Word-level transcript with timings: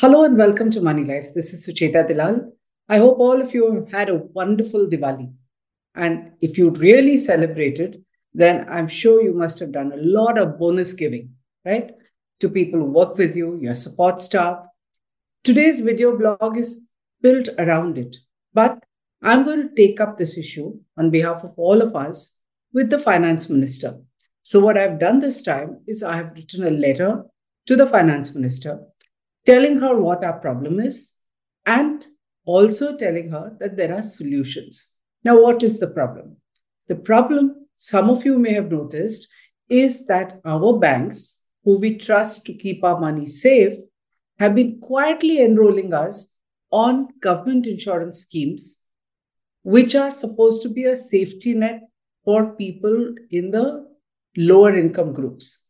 Hello 0.00 0.24
and 0.24 0.36
welcome 0.36 0.70
to 0.72 0.80
Moneylife. 0.80 1.32
This 1.32 1.54
is 1.54 1.66
Sucheta 1.66 2.06
Dalal. 2.06 2.52
I 2.86 2.98
hope 2.98 3.18
all 3.18 3.40
of 3.40 3.54
you 3.54 3.72
have 3.72 3.90
had 3.90 4.10
a 4.10 4.16
wonderful 4.34 4.86
Diwali. 4.86 5.32
And 5.94 6.32
if 6.42 6.58
you 6.58 6.68
really 6.68 7.16
celebrated, 7.16 8.04
then 8.34 8.66
I'm 8.68 8.88
sure 8.88 9.22
you 9.22 9.32
must 9.32 9.58
have 9.60 9.72
done 9.72 9.92
a 9.92 9.96
lot 9.96 10.36
of 10.36 10.58
bonus 10.58 10.92
giving, 10.92 11.30
right? 11.64 11.92
To 12.40 12.50
people 12.50 12.80
who 12.80 12.92
work 12.92 13.16
with 13.16 13.34
you, 13.38 13.58
your 13.62 13.74
support 13.74 14.20
staff. 14.20 14.58
Today's 15.42 15.80
video 15.80 16.14
blog 16.14 16.58
is 16.58 16.86
built 17.22 17.48
around 17.58 17.96
it. 17.96 18.18
But 18.52 18.84
I'm 19.22 19.46
going 19.46 19.66
to 19.66 19.74
take 19.74 19.98
up 19.98 20.18
this 20.18 20.36
issue 20.36 20.78
on 20.98 21.10
behalf 21.10 21.42
of 21.42 21.54
all 21.56 21.80
of 21.80 21.96
us 21.96 22.36
with 22.74 22.90
the 22.90 22.98
finance 22.98 23.48
minister. 23.48 23.98
So, 24.42 24.60
what 24.60 24.76
I've 24.76 25.00
done 25.00 25.20
this 25.20 25.40
time 25.40 25.80
is 25.86 26.02
I 26.02 26.16
have 26.16 26.34
written 26.34 26.66
a 26.66 26.70
letter 26.70 27.24
to 27.64 27.76
the 27.76 27.86
finance 27.86 28.34
minister 28.34 28.80
telling 29.46 29.78
her 29.78 29.96
what 29.96 30.24
our 30.24 30.38
problem 30.40 30.80
is 30.80 31.14
and 31.64 32.06
also 32.44 32.96
telling 32.96 33.30
her 33.30 33.56
that 33.60 33.76
there 33.76 33.94
are 33.94 34.02
solutions. 34.02 34.92
Now, 35.24 35.40
what 35.40 35.62
is 35.62 35.80
the 35.80 35.88
problem? 35.88 36.36
The 36.88 36.96
problem, 36.96 37.66
some 37.76 38.10
of 38.10 38.24
you 38.24 38.38
may 38.38 38.52
have 38.52 38.70
noticed, 38.70 39.28
is 39.68 40.06
that 40.06 40.40
our 40.44 40.78
banks, 40.78 41.42
who 41.64 41.78
we 41.78 41.96
trust 41.98 42.44
to 42.46 42.54
keep 42.54 42.84
our 42.84 43.00
money 43.00 43.26
safe, 43.26 43.76
have 44.38 44.54
been 44.54 44.78
quietly 44.80 45.40
enrolling 45.42 45.92
us 45.92 46.36
on 46.70 47.08
government 47.20 47.66
insurance 47.66 48.20
schemes, 48.20 48.82
which 49.62 49.94
are 49.94 50.12
supposed 50.12 50.62
to 50.62 50.68
be 50.68 50.84
a 50.84 50.96
safety 50.96 51.54
net 51.54 51.80
for 52.24 52.54
people 52.54 53.14
in 53.30 53.50
the 53.50 53.86
lower 54.36 54.76
income 54.76 55.12
groups. 55.12 55.64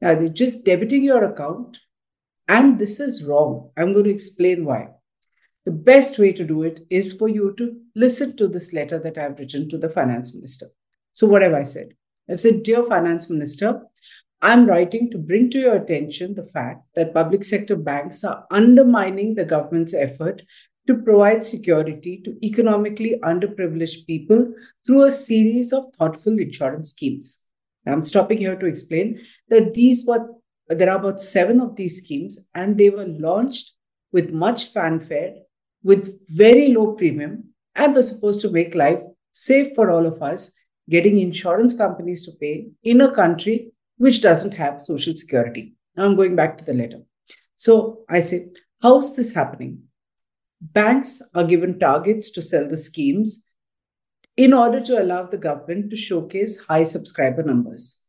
Now, 0.00 0.14
they're 0.14 0.28
just 0.28 0.64
debiting 0.64 1.02
your 1.02 1.24
account, 1.24 1.80
and 2.48 2.78
this 2.78 3.00
is 3.00 3.24
wrong. 3.24 3.70
I'm 3.76 3.92
going 3.92 4.04
to 4.04 4.10
explain 4.10 4.64
why. 4.64 4.88
The 5.64 5.72
best 5.72 6.18
way 6.18 6.32
to 6.32 6.44
do 6.44 6.62
it 6.62 6.80
is 6.90 7.12
for 7.12 7.28
you 7.28 7.54
to 7.58 7.76
listen 7.94 8.36
to 8.36 8.46
this 8.46 8.72
letter 8.72 8.98
that 9.00 9.18
I've 9.18 9.38
written 9.38 9.68
to 9.70 9.78
the 9.78 9.88
finance 9.88 10.34
minister. 10.34 10.66
So, 11.12 11.26
what 11.26 11.42
have 11.42 11.54
I 11.54 11.64
said? 11.64 11.94
I've 12.30 12.40
said, 12.40 12.62
Dear 12.62 12.84
Finance 12.84 13.30
Minister, 13.30 13.82
I'm 14.42 14.66
writing 14.66 15.10
to 15.10 15.18
bring 15.18 15.50
to 15.50 15.58
your 15.58 15.76
attention 15.76 16.34
the 16.34 16.44
fact 16.44 16.82
that 16.94 17.14
public 17.14 17.42
sector 17.42 17.74
banks 17.74 18.22
are 18.22 18.46
undermining 18.50 19.34
the 19.34 19.44
government's 19.44 19.94
effort 19.94 20.42
to 20.86 20.96
provide 20.98 21.44
security 21.44 22.20
to 22.24 22.36
economically 22.46 23.18
underprivileged 23.22 24.06
people 24.06 24.52
through 24.84 25.02
a 25.04 25.10
series 25.10 25.72
of 25.72 25.92
thoughtful 25.94 26.38
insurance 26.38 26.90
schemes. 26.90 27.44
I'm 27.86 28.04
stopping 28.04 28.38
here 28.38 28.56
to 28.56 28.66
explain 28.66 29.20
that 29.48 29.74
these 29.74 30.04
were 30.06 30.28
there 30.68 30.90
are 30.90 30.98
about 30.98 31.20
seven 31.20 31.60
of 31.60 31.76
these 31.76 31.98
schemes, 31.98 32.48
and 32.54 32.76
they 32.76 32.90
were 32.90 33.06
launched 33.06 33.72
with 34.12 34.32
much 34.32 34.72
fanfare, 34.72 35.34
with 35.82 36.18
very 36.28 36.68
low 36.68 36.92
premium, 36.92 37.50
and 37.74 37.94
were 37.94 38.02
supposed 38.02 38.40
to 38.40 38.50
make 38.50 38.74
life 38.74 39.02
safe 39.32 39.74
for 39.74 39.90
all 39.90 40.06
of 40.06 40.22
us, 40.22 40.52
getting 40.88 41.18
insurance 41.18 41.74
companies 41.74 42.24
to 42.24 42.32
pay 42.40 42.68
in 42.82 43.00
a 43.00 43.14
country 43.14 43.72
which 43.98 44.20
doesn't 44.20 44.54
have 44.54 44.80
social 44.80 45.14
security. 45.14 45.74
Now 45.96 46.04
I'm 46.04 46.16
going 46.16 46.36
back 46.36 46.58
to 46.58 46.64
the 46.64 46.74
letter. 46.74 47.02
So 47.56 48.04
I 48.08 48.20
say, 48.20 48.48
how's 48.82 49.16
this 49.16 49.34
happening? 49.34 49.82
Banks 50.60 51.22
are 51.34 51.44
given 51.44 51.78
targets 51.78 52.30
to 52.30 52.42
sell 52.42 52.66
the 52.68 52.76
schemes 52.76 53.48
in 54.36 54.52
order 54.52 54.80
to 54.80 55.02
allow 55.02 55.24
the 55.24 55.38
government 55.38 55.90
to 55.90 55.96
showcase 55.96 56.64
high 56.64 56.84
subscriber 56.84 57.42
numbers. 57.42 58.00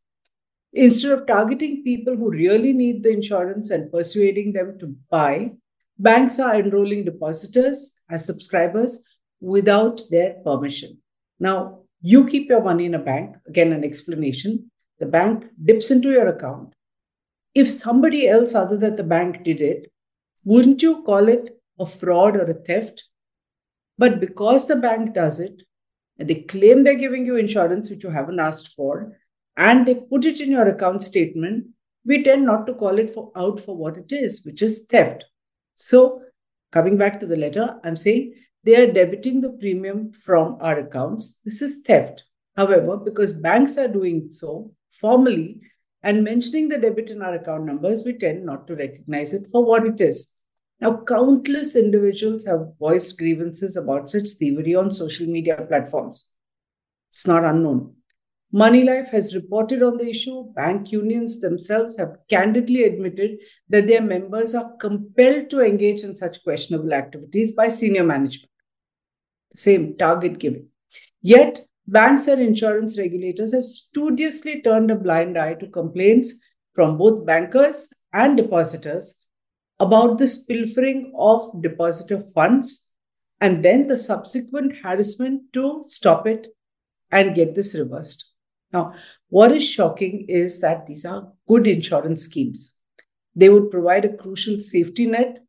Instead 0.73 1.11
of 1.11 1.25
targeting 1.27 1.83
people 1.83 2.15
who 2.15 2.29
really 2.29 2.73
need 2.73 3.03
the 3.03 3.09
insurance 3.09 3.69
and 3.71 3.91
persuading 3.91 4.53
them 4.53 4.77
to 4.79 4.95
buy, 5.09 5.51
banks 5.97 6.39
are 6.39 6.55
enrolling 6.55 7.05
depositors 7.05 7.93
as 8.09 8.25
subscribers 8.25 9.03
without 9.39 10.01
their 10.11 10.35
permission. 10.43 10.97
Now, 11.39 11.79
you 12.01 12.27
keep 12.27 12.49
your 12.49 12.61
money 12.61 12.85
in 12.85 12.93
a 12.93 12.99
bank, 12.99 13.35
again, 13.47 13.73
an 13.73 13.83
explanation. 13.83 14.71
The 14.99 15.05
bank 15.05 15.45
dips 15.63 15.89
into 15.89 16.09
your 16.09 16.27
account. 16.27 16.73
If 17.55 17.69
somebody 17.69 18.27
else 18.27 18.53
other 18.53 18.77
than 18.77 18.95
the 18.95 19.03
bank 19.03 19.43
did 19.43 19.61
it, 19.61 19.91
wouldn't 20.43 20.81
you 20.81 21.03
call 21.03 21.27
it 21.27 21.59
a 21.79 21.85
fraud 21.85 22.35
or 22.35 22.43
a 22.43 22.53
theft? 22.53 23.05
But 23.97 24.19
because 24.19 24.67
the 24.67 24.75
bank 24.75 25.15
does 25.15 25.39
it, 25.39 25.63
and 26.19 26.27
they 26.27 26.41
claim 26.41 26.83
they're 26.83 26.95
giving 26.95 27.25
you 27.25 27.35
insurance 27.35 27.89
which 27.89 28.03
you 28.03 28.09
haven't 28.09 28.39
asked 28.39 28.75
for, 28.75 29.17
and 29.57 29.85
they 29.85 29.95
put 29.95 30.23
it 30.23 30.39
in 30.39 30.51
your 30.51 30.67
account 30.67 31.01
statement, 31.03 31.65
we 32.05 32.23
tend 32.23 32.45
not 32.45 32.65
to 32.67 32.75
call 32.75 32.99
it 32.99 33.09
for, 33.09 33.31
out 33.35 33.59
for 33.59 33.75
what 33.75 33.97
it 33.97 34.11
is, 34.11 34.45
which 34.45 34.61
is 34.61 34.85
theft. 34.85 35.25
So, 35.73 36.21
coming 36.71 36.95
back 36.95 37.19
to 37.19 37.25
the 37.25 37.35
letter, 37.35 37.79
I'm 37.83 37.95
saying 37.95 38.35
they 38.63 38.75
are 38.75 38.93
debiting 38.93 39.41
the 39.41 39.49
premium 39.59 40.13
from 40.13 40.57
our 40.61 40.79
accounts. 40.79 41.39
This 41.43 41.61
is 41.61 41.81
theft. 41.85 42.23
However, 42.55 42.97
because 42.97 43.31
banks 43.31 43.77
are 43.77 43.87
doing 43.87 44.29
so 44.29 44.71
formally 45.01 45.59
and 46.03 46.23
mentioning 46.23 46.69
the 46.69 46.77
debit 46.77 47.09
in 47.09 47.21
our 47.21 47.35
account 47.35 47.65
numbers, 47.65 48.03
we 48.05 48.13
tend 48.13 48.45
not 48.45 48.67
to 48.67 48.75
recognize 48.75 49.33
it 49.33 49.47
for 49.51 49.65
what 49.65 49.85
it 49.85 49.99
is. 49.99 50.33
Now, 50.79 51.01
countless 51.07 51.75
individuals 51.75 52.45
have 52.45 52.73
voiced 52.79 53.17
grievances 53.17 53.75
about 53.75 54.09
such 54.09 54.29
thievery 54.37 54.75
on 54.75 54.91
social 54.91 55.25
media 55.25 55.57
platforms. 55.67 56.31
It's 57.11 57.25
not 57.25 57.43
unknown. 57.43 57.96
Moneylife 58.53 59.09
has 59.09 59.35
reported 59.35 59.83
on 59.83 59.97
the 59.97 60.09
issue. 60.09 60.51
Bank 60.53 60.91
unions 60.91 61.41
themselves 61.41 61.97
have 61.97 62.17
candidly 62.29 62.83
admitted 62.83 63.39
that 63.69 63.87
their 63.87 64.01
members 64.01 64.55
are 64.55 64.75
compelled 64.77 65.49
to 65.49 65.59
engage 65.59 66.03
in 66.03 66.15
such 66.15 66.41
questionable 66.43 66.93
activities 66.93 67.51
by 67.51 67.67
senior 67.67 68.03
management. 68.03 68.49
Same 69.53 69.97
target 69.97 70.39
giving. 70.39 70.67
Yet, 71.21 71.61
banks 71.87 72.27
and 72.27 72.41
insurance 72.41 72.97
regulators 72.97 73.53
have 73.53 73.65
studiously 73.65 74.61
turned 74.61 74.91
a 74.91 74.95
blind 74.95 75.37
eye 75.37 75.55
to 75.55 75.67
complaints 75.67 76.35
from 76.73 76.97
both 76.97 77.25
bankers 77.25 77.89
and 78.13 78.37
depositors 78.37 79.19
about 79.79 80.17
this 80.17 80.45
pilfering 80.45 81.11
of 81.17 81.61
depositor 81.61 82.23
funds 82.33 82.87
and 83.41 83.63
then 83.63 83.87
the 83.87 83.97
subsequent 83.97 84.73
harassment 84.83 85.41
to 85.53 85.81
stop 85.83 86.25
it 86.25 86.47
and 87.11 87.35
get 87.35 87.55
this 87.55 87.75
reversed. 87.75 88.26
Now, 88.73 88.93
what 89.29 89.51
is 89.51 89.67
shocking 89.67 90.25
is 90.27 90.59
that 90.59 90.85
these 90.85 91.05
are 91.05 91.31
good 91.47 91.67
insurance 91.67 92.23
schemes. 92.23 92.75
They 93.35 93.49
would 93.49 93.71
provide 93.71 94.05
a 94.05 94.15
crucial 94.15 94.59
safety 94.59 95.05
net 95.05 95.39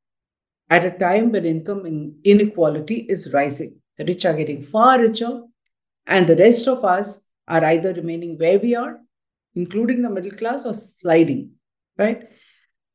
at 0.70 0.84
a 0.84 0.98
time 0.98 1.32
when 1.32 1.44
income 1.44 2.14
inequality 2.24 3.06
is 3.08 3.32
rising. 3.32 3.80
The 3.96 4.04
rich 4.04 4.24
are 4.24 4.34
getting 4.34 4.62
far 4.62 5.00
richer, 5.00 5.42
and 6.06 6.26
the 6.26 6.36
rest 6.36 6.68
of 6.68 6.84
us 6.84 7.26
are 7.48 7.64
either 7.64 7.92
remaining 7.94 8.38
where 8.38 8.58
we 8.58 8.74
are, 8.76 9.00
including 9.54 10.02
the 10.02 10.10
middle 10.10 10.30
class, 10.30 10.64
or 10.64 10.74
sliding, 10.74 11.52
right? 11.96 12.28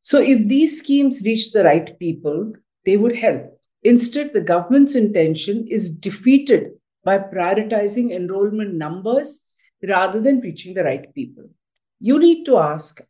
So, 0.01 0.19
if 0.21 0.47
these 0.47 0.77
schemes 0.77 1.23
reach 1.25 1.51
the 1.51 1.63
right 1.63 1.97
people, 1.99 2.53
they 2.85 2.97
would 2.97 3.15
help. 3.15 3.59
Instead, 3.83 4.31
the 4.33 4.41
government's 4.41 4.95
intention 4.95 5.67
is 5.67 5.97
defeated 5.97 6.71
by 7.03 7.17
prioritizing 7.17 8.11
enrollment 8.11 8.75
numbers 8.75 9.42
rather 9.87 10.19
than 10.19 10.39
reaching 10.39 10.73
the 10.73 10.83
right 10.83 11.13
people. 11.13 11.49
You 11.99 12.19
need 12.19 12.45
to 12.45 12.57
ask, 12.57 13.01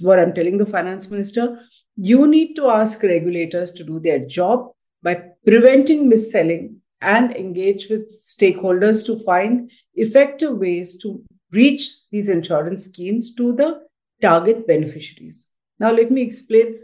what 0.00 0.18
I'm 0.18 0.32
telling 0.32 0.58
the 0.58 0.66
finance 0.66 1.10
minister, 1.10 1.60
you 1.96 2.26
need 2.26 2.54
to 2.54 2.66
ask 2.66 3.02
regulators 3.02 3.72
to 3.72 3.84
do 3.84 4.00
their 4.00 4.20
job 4.20 4.70
by 5.02 5.22
preventing 5.44 6.08
mis-selling 6.08 6.76
and 7.00 7.34
engage 7.34 7.88
with 7.88 8.08
stakeholders 8.12 9.04
to 9.06 9.18
find 9.24 9.70
effective 9.94 10.56
ways 10.56 10.96
to 10.98 11.22
reach 11.50 11.92
these 12.12 12.28
insurance 12.28 12.84
schemes 12.84 13.34
to 13.34 13.52
the 13.52 13.82
target 14.20 14.66
beneficiaries. 14.66 15.48
Now, 15.80 15.90
let 15.90 16.10
me 16.10 16.22
explain 16.22 16.78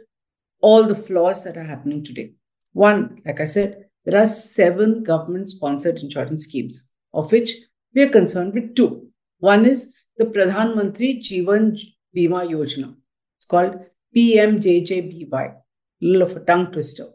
all 0.60 0.82
the 0.82 0.96
flaws 0.96 1.44
that 1.44 1.56
are 1.56 1.62
happening 1.62 2.02
today. 2.02 2.32
One, 2.72 3.22
like 3.24 3.40
I 3.40 3.46
said, 3.46 3.84
there 4.04 4.20
are 4.20 4.26
seven 4.26 5.04
government 5.04 5.48
sponsored 5.48 5.98
insurance 5.98 6.44
schemes, 6.44 6.84
of 7.14 7.30
which 7.30 7.54
we 7.94 8.02
are 8.02 8.08
concerned 8.08 8.54
with 8.54 8.74
two. 8.74 9.07
One 9.38 9.66
is 9.66 9.94
the 10.16 10.24
Pradhan 10.24 10.74
Mantri 10.74 11.20
Jeevan 11.20 11.78
Bima 12.16 12.44
Yojana. 12.44 12.96
It's 13.36 13.46
called 13.46 13.76
PMJJBY. 14.16 15.54
Little 16.00 16.22
of 16.22 16.36
a 16.36 16.40
tongue 16.40 16.72
twister. 16.72 17.06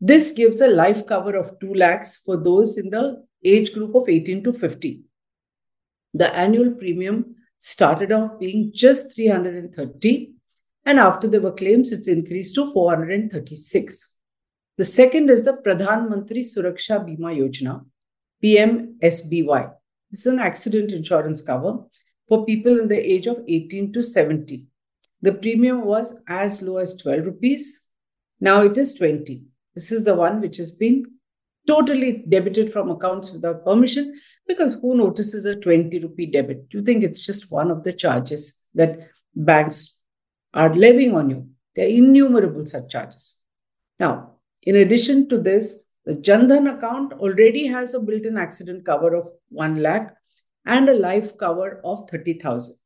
This 0.00 0.32
gives 0.32 0.60
a 0.60 0.68
life 0.68 1.06
cover 1.06 1.36
of 1.36 1.58
2 1.60 1.74
lakhs 1.74 2.16
for 2.16 2.36
those 2.36 2.76
in 2.76 2.90
the 2.90 3.24
age 3.44 3.72
group 3.72 3.94
of 3.94 4.08
18 4.08 4.42
to 4.44 4.52
50. 4.52 5.02
The 6.12 6.34
annual 6.34 6.72
premium 6.72 7.36
started 7.58 8.10
off 8.10 8.38
being 8.40 8.72
just 8.74 9.14
330 9.14 10.32
and 10.84 10.98
after 10.98 11.28
there 11.28 11.40
were 11.40 11.52
claims 11.52 11.92
it's 11.92 12.08
increased 12.08 12.56
to 12.56 12.72
436. 12.72 14.10
The 14.76 14.84
second 14.84 15.30
is 15.30 15.44
the 15.44 15.52
Pradhan 15.52 16.08
Mantri 16.08 16.40
Suraksha 16.40 17.04
Bima 17.06 17.32
Yojana, 17.32 17.84
PMSBY. 18.42 19.72
This 20.14 20.26
is 20.26 20.32
an 20.32 20.38
accident 20.38 20.92
insurance 20.92 21.42
cover 21.42 21.78
for 22.28 22.46
people 22.46 22.78
in 22.78 22.86
the 22.86 23.12
age 23.12 23.26
of 23.26 23.42
18 23.48 23.92
to 23.94 24.00
70. 24.00 24.64
The 25.22 25.32
premium 25.32 25.84
was 25.84 26.22
as 26.28 26.62
low 26.62 26.76
as 26.76 26.94
12 26.98 27.24
rupees. 27.24 27.82
Now 28.38 28.62
it 28.62 28.78
is 28.78 28.94
20. 28.94 29.42
This 29.74 29.90
is 29.90 30.04
the 30.04 30.14
one 30.14 30.40
which 30.40 30.58
has 30.58 30.70
been 30.70 31.04
totally 31.66 32.24
debited 32.28 32.72
from 32.72 32.92
accounts 32.92 33.32
without 33.32 33.64
permission 33.64 34.14
because 34.46 34.74
who 34.74 34.96
notices 34.96 35.46
a 35.46 35.56
20 35.56 35.98
rupee 35.98 36.26
debit? 36.26 36.66
You 36.70 36.84
think 36.84 37.02
it's 37.02 37.26
just 37.26 37.50
one 37.50 37.72
of 37.72 37.82
the 37.82 37.92
charges 37.92 38.62
that 38.76 39.08
banks 39.34 39.98
are 40.52 40.72
levying 40.72 41.16
on 41.16 41.28
you. 41.28 41.48
There 41.74 41.86
are 41.86 41.90
innumerable 41.90 42.66
such 42.66 42.88
charges. 42.88 43.40
Now, 43.98 44.34
in 44.62 44.76
addition 44.76 45.28
to 45.30 45.38
this, 45.38 45.86
the 46.06 46.14
Jandhan 46.14 46.76
account 46.76 47.14
already 47.14 47.66
has 47.66 47.94
a 47.94 48.00
built-in 48.00 48.36
accident 48.36 48.84
cover 48.84 49.14
of 49.14 49.28
1 49.48 49.82
lakh 49.82 50.14
and 50.66 50.88
a 50.88 50.94
life 50.94 51.36
cover 51.38 51.80
of 51.84 52.08
30,000. 52.10 52.76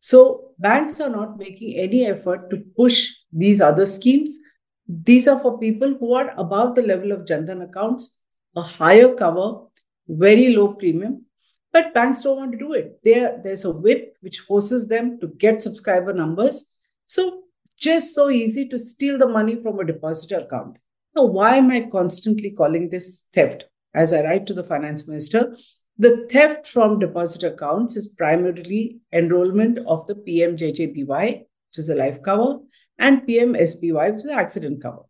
So 0.00 0.52
banks 0.58 1.00
are 1.00 1.08
not 1.08 1.38
making 1.38 1.76
any 1.76 2.06
effort 2.06 2.50
to 2.50 2.58
push 2.76 3.08
these 3.32 3.60
other 3.60 3.86
schemes. 3.86 4.38
These 4.86 5.26
are 5.26 5.40
for 5.40 5.58
people 5.58 5.96
who 5.98 6.14
are 6.14 6.32
above 6.36 6.76
the 6.76 6.82
level 6.82 7.12
of 7.12 7.24
Jandhan 7.24 7.68
accounts, 7.68 8.18
a 8.54 8.62
higher 8.62 9.14
cover, 9.14 9.64
very 10.08 10.50
low 10.54 10.74
premium. 10.74 11.24
But 11.72 11.92
banks 11.92 12.22
don't 12.22 12.38
want 12.38 12.52
to 12.52 12.58
do 12.58 12.72
it. 12.72 13.00
There, 13.02 13.40
there's 13.42 13.64
a 13.64 13.72
whip 13.72 14.16
which 14.20 14.40
forces 14.40 14.88
them 14.88 15.18
to 15.20 15.26
get 15.26 15.60
subscriber 15.60 16.12
numbers. 16.12 16.72
So 17.06 17.42
just 17.76 18.14
so 18.14 18.30
easy 18.30 18.68
to 18.68 18.78
steal 18.78 19.18
the 19.18 19.28
money 19.28 19.56
from 19.56 19.78
a 19.78 19.84
depositor 19.84 20.38
account. 20.38 20.78
Now, 21.16 21.24
why 21.24 21.56
am 21.56 21.70
I 21.70 21.88
constantly 21.90 22.50
calling 22.50 22.90
this 22.90 23.26
theft? 23.32 23.64
As 23.94 24.12
I 24.12 24.22
write 24.22 24.46
to 24.46 24.54
the 24.54 24.64
finance 24.64 25.08
minister, 25.08 25.56
the 25.96 26.28
theft 26.30 26.66
from 26.66 27.00
deposit 27.00 27.42
accounts 27.42 27.96
is 27.96 28.08
primarily 28.08 28.98
enrollment 29.12 29.78
of 29.86 30.06
the 30.06 30.14
PMJJBY, 30.14 31.38
which 31.38 31.78
is 31.78 31.90
a 31.90 31.96
life 31.96 32.22
cover, 32.22 32.58
and 32.98 33.22
PMSBY, 33.22 34.12
which 34.12 34.20
is 34.20 34.26
an 34.26 34.38
accident 34.38 34.82
cover. 34.82 35.02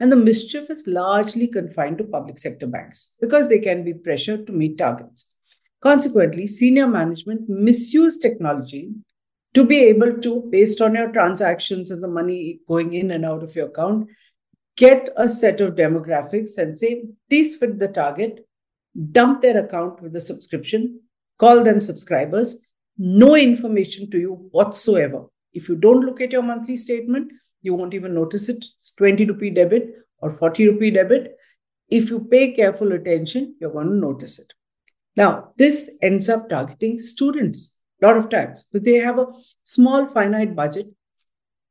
And 0.00 0.10
the 0.10 0.16
mischief 0.16 0.70
is 0.70 0.86
largely 0.86 1.46
confined 1.46 1.98
to 1.98 2.04
public 2.04 2.38
sector 2.38 2.66
banks 2.66 3.14
because 3.20 3.48
they 3.48 3.58
can 3.58 3.84
be 3.84 3.94
pressured 3.94 4.46
to 4.46 4.52
meet 4.52 4.78
targets. 4.78 5.34
Consequently, 5.80 6.46
senior 6.46 6.86
management 6.86 7.48
misuse 7.48 8.18
technology 8.18 8.90
to 9.54 9.64
be 9.64 9.80
able 9.80 10.18
to, 10.20 10.48
based 10.50 10.80
on 10.80 10.94
your 10.94 11.12
transactions 11.12 11.90
and 11.90 12.02
the 12.02 12.08
money 12.08 12.60
going 12.66 12.94
in 12.94 13.10
and 13.10 13.24
out 13.24 13.42
of 13.42 13.54
your 13.54 13.66
account, 13.66 14.08
get 14.76 15.08
a 15.16 15.28
set 15.28 15.60
of 15.60 15.74
demographics 15.74 16.58
and 16.58 16.78
say, 16.78 17.04
these 17.28 17.56
fit 17.56 17.78
the 17.78 17.88
target, 17.88 18.46
dump 19.12 19.42
their 19.42 19.64
account 19.64 20.00
with 20.02 20.16
a 20.16 20.20
subscription, 20.20 21.00
call 21.38 21.62
them 21.62 21.80
subscribers, 21.80 22.62
no 22.98 23.34
information 23.36 24.10
to 24.10 24.18
you 24.18 24.48
whatsoever. 24.50 25.26
If 25.52 25.68
you 25.68 25.76
don't 25.76 26.04
look 26.04 26.20
at 26.20 26.32
your 26.32 26.42
monthly 26.42 26.76
statement, 26.76 27.32
you 27.60 27.74
won't 27.74 27.94
even 27.94 28.14
notice 28.14 28.48
it. 28.48 28.64
It's 28.78 28.92
20 28.92 29.26
rupee 29.26 29.50
debit 29.50 29.94
or 30.18 30.30
40 30.30 30.68
rupee 30.68 30.90
debit. 30.90 31.36
If 31.88 32.10
you 32.10 32.20
pay 32.20 32.52
careful 32.52 32.92
attention, 32.92 33.56
you're 33.60 33.72
going 33.72 33.88
to 33.88 33.94
notice 33.94 34.38
it. 34.38 34.52
Now, 35.16 35.52
this 35.58 35.90
ends 36.00 36.28
up 36.28 36.48
targeting 36.48 36.98
students 36.98 37.76
a 38.02 38.06
lot 38.06 38.16
of 38.16 38.30
times 38.30 38.64
because 38.64 38.84
they 38.84 38.98
have 38.98 39.18
a 39.18 39.26
small, 39.62 40.06
finite 40.06 40.56
budget 40.56 40.86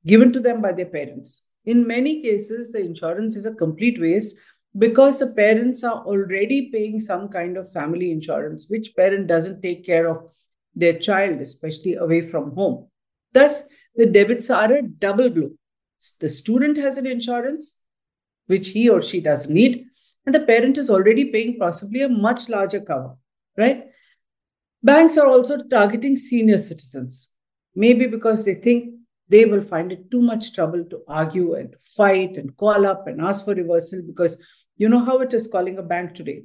given 0.06 0.32
to 0.34 0.40
them 0.40 0.62
by 0.62 0.72
their 0.74 0.86
parents. 0.86 1.46
In 1.66 1.86
many 1.86 2.22
cases, 2.22 2.72
the 2.72 2.80
insurance 2.80 3.36
is 3.36 3.46
a 3.46 3.54
complete 3.54 4.02
waste 4.02 4.38
because 4.78 5.20
the 5.20 5.34
parents 5.34 5.84
are 5.84 6.04
already 6.06 6.72
paying 6.72 7.00
some 7.00 7.28
kind 7.28 7.58
of 7.58 7.72
family 7.72 8.12
insurance, 8.12 8.68
which 8.70 8.96
parent 8.96 9.28
doesn't 9.28 9.62
take 9.62 9.86
care 9.86 10.08
of 10.08 10.24
their 10.74 10.98
child, 10.98 11.42
especially 11.42 11.96
away 11.96 12.22
from 12.22 12.56
home. 12.56 12.88
Thus, 13.34 13.68
the 13.96 14.06
debits 14.06 14.50
are 14.50 14.72
a 14.72 14.82
double 14.82 15.30
blow. 15.30 15.52
The 16.20 16.30
student 16.30 16.78
has 16.78 16.98
an 16.98 17.06
insurance, 17.06 17.80
which 18.48 18.70
he 18.70 18.90
or 18.90 19.02
she 19.02 19.22
doesn't 19.22 19.54
need, 19.54 19.86
and 20.26 20.34
the 20.34 20.40
parent 20.40 20.78
is 20.78 20.90
already 20.90 21.26
paying 21.26 21.60
possibly 21.60 22.02
a 22.02 22.10
much 22.10 22.50
larger 22.50 22.80
cover, 22.80 23.16
right? 23.58 23.86
Banks 24.82 25.18
are 25.18 25.28
also 25.28 25.62
targeting 25.64 26.16
senior 26.16 26.58
citizens, 26.58 27.30
maybe 27.76 28.08
because 28.08 28.46
they 28.46 28.56
think 28.56 28.96
they 29.32 29.46
will 29.46 29.62
find 29.62 29.92
it 29.92 30.10
too 30.12 30.22
much 30.22 30.54
trouble 30.54 30.84
to 30.92 31.02
argue 31.08 31.54
and 31.56 31.76
fight 31.98 32.38
and 32.38 32.56
call 32.58 32.86
up 32.86 33.08
and 33.08 33.22
ask 33.22 33.46
for 33.46 33.56
reversal 33.56 34.02
because 34.06 34.42
you 34.78 34.90
know 34.90 35.04
how 35.04 35.20
it 35.20 35.34
is 35.34 35.48
calling 35.48 35.78
a 35.78 35.84
bank 35.84 36.14
today. 36.16 36.44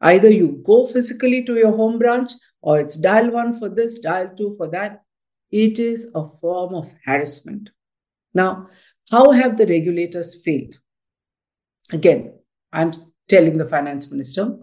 Either 0.00 0.30
you 0.30 0.60
go 0.64 0.84
physically 0.84 1.44
to 1.44 1.54
your 1.54 1.74
home 1.76 1.98
branch 1.98 2.32
or 2.60 2.80
it's 2.80 2.96
dial 2.96 3.30
one 3.30 3.58
for 3.58 3.68
this, 3.68 3.98
dial 3.98 4.30
two 4.36 4.54
for 4.56 4.68
that. 4.68 5.02
It 5.50 5.78
is 5.78 6.10
a 6.14 6.28
form 6.40 6.74
of 6.74 6.92
harassment. 7.04 7.70
Now, 8.34 8.68
how 9.10 9.30
have 9.30 9.56
the 9.56 9.66
regulators 9.66 10.42
failed? 10.42 10.74
Again, 11.92 12.34
I'm 12.72 12.92
telling 13.28 13.58
the 13.58 13.68
finance 13.68 14.10
minister 14.10 14.58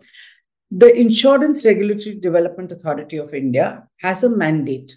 the 0.72 0.98
Insurance 0.98 1.66
Regulatory 1.66 2.16
Development 2.16 2.72
Authority 2.72 3.18
of 3.18 3.34
India 3.34 3.86
has 4.00 4.24
a 4.24 4.30
mandate, 4.30 4.96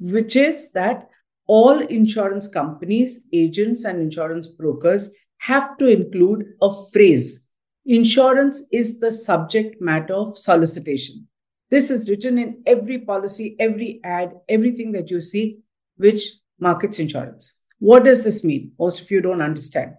which 0.00 0.36
is 0.36 0.72
that 0.72 1.10
all 1.46 1.80
insurance 1.80 2.48
companies, 2.48 3.28
agents, 3.32 3.84
and 3.84 4.00
insurance 4.00 4.46
brokers 4.46 5.14
have 5.38 5.76
to 5.78 5.86
include 5.86 6.54
a 6.62 6.70
phrase 6.92 7.44
insurance 7.86 8.66
is 8.72 8.98
the 8.98 9.12
subject 9.12 9.80
matter 9.80 10.14
of 10.14 10.38
solicitation. 10.38 11.28
This 11.70 11.90
is 11.90 12.08
written 12.08 12.38
in 12.38 12.62
every 12.66 12.98
policy, 12.98 13.56
every 13.58 14.00
ad, 14.04 14.32
everything 14.48 14.92
that 14.92 15.10
you 15.10 15.20
see, 15.20 15.58
which 15.96 16.22
markets 16.58 16.98
insurance. 16.98 17.60
What 17.78 18.04
does 18.04 18.24
this 18.24 18.44
mean? 18.44 18.72
Most 18.78 19.02
of 19.02 19.10
you 19.10 19.20
don't 19.20 19.42
understand. 19.42 19.94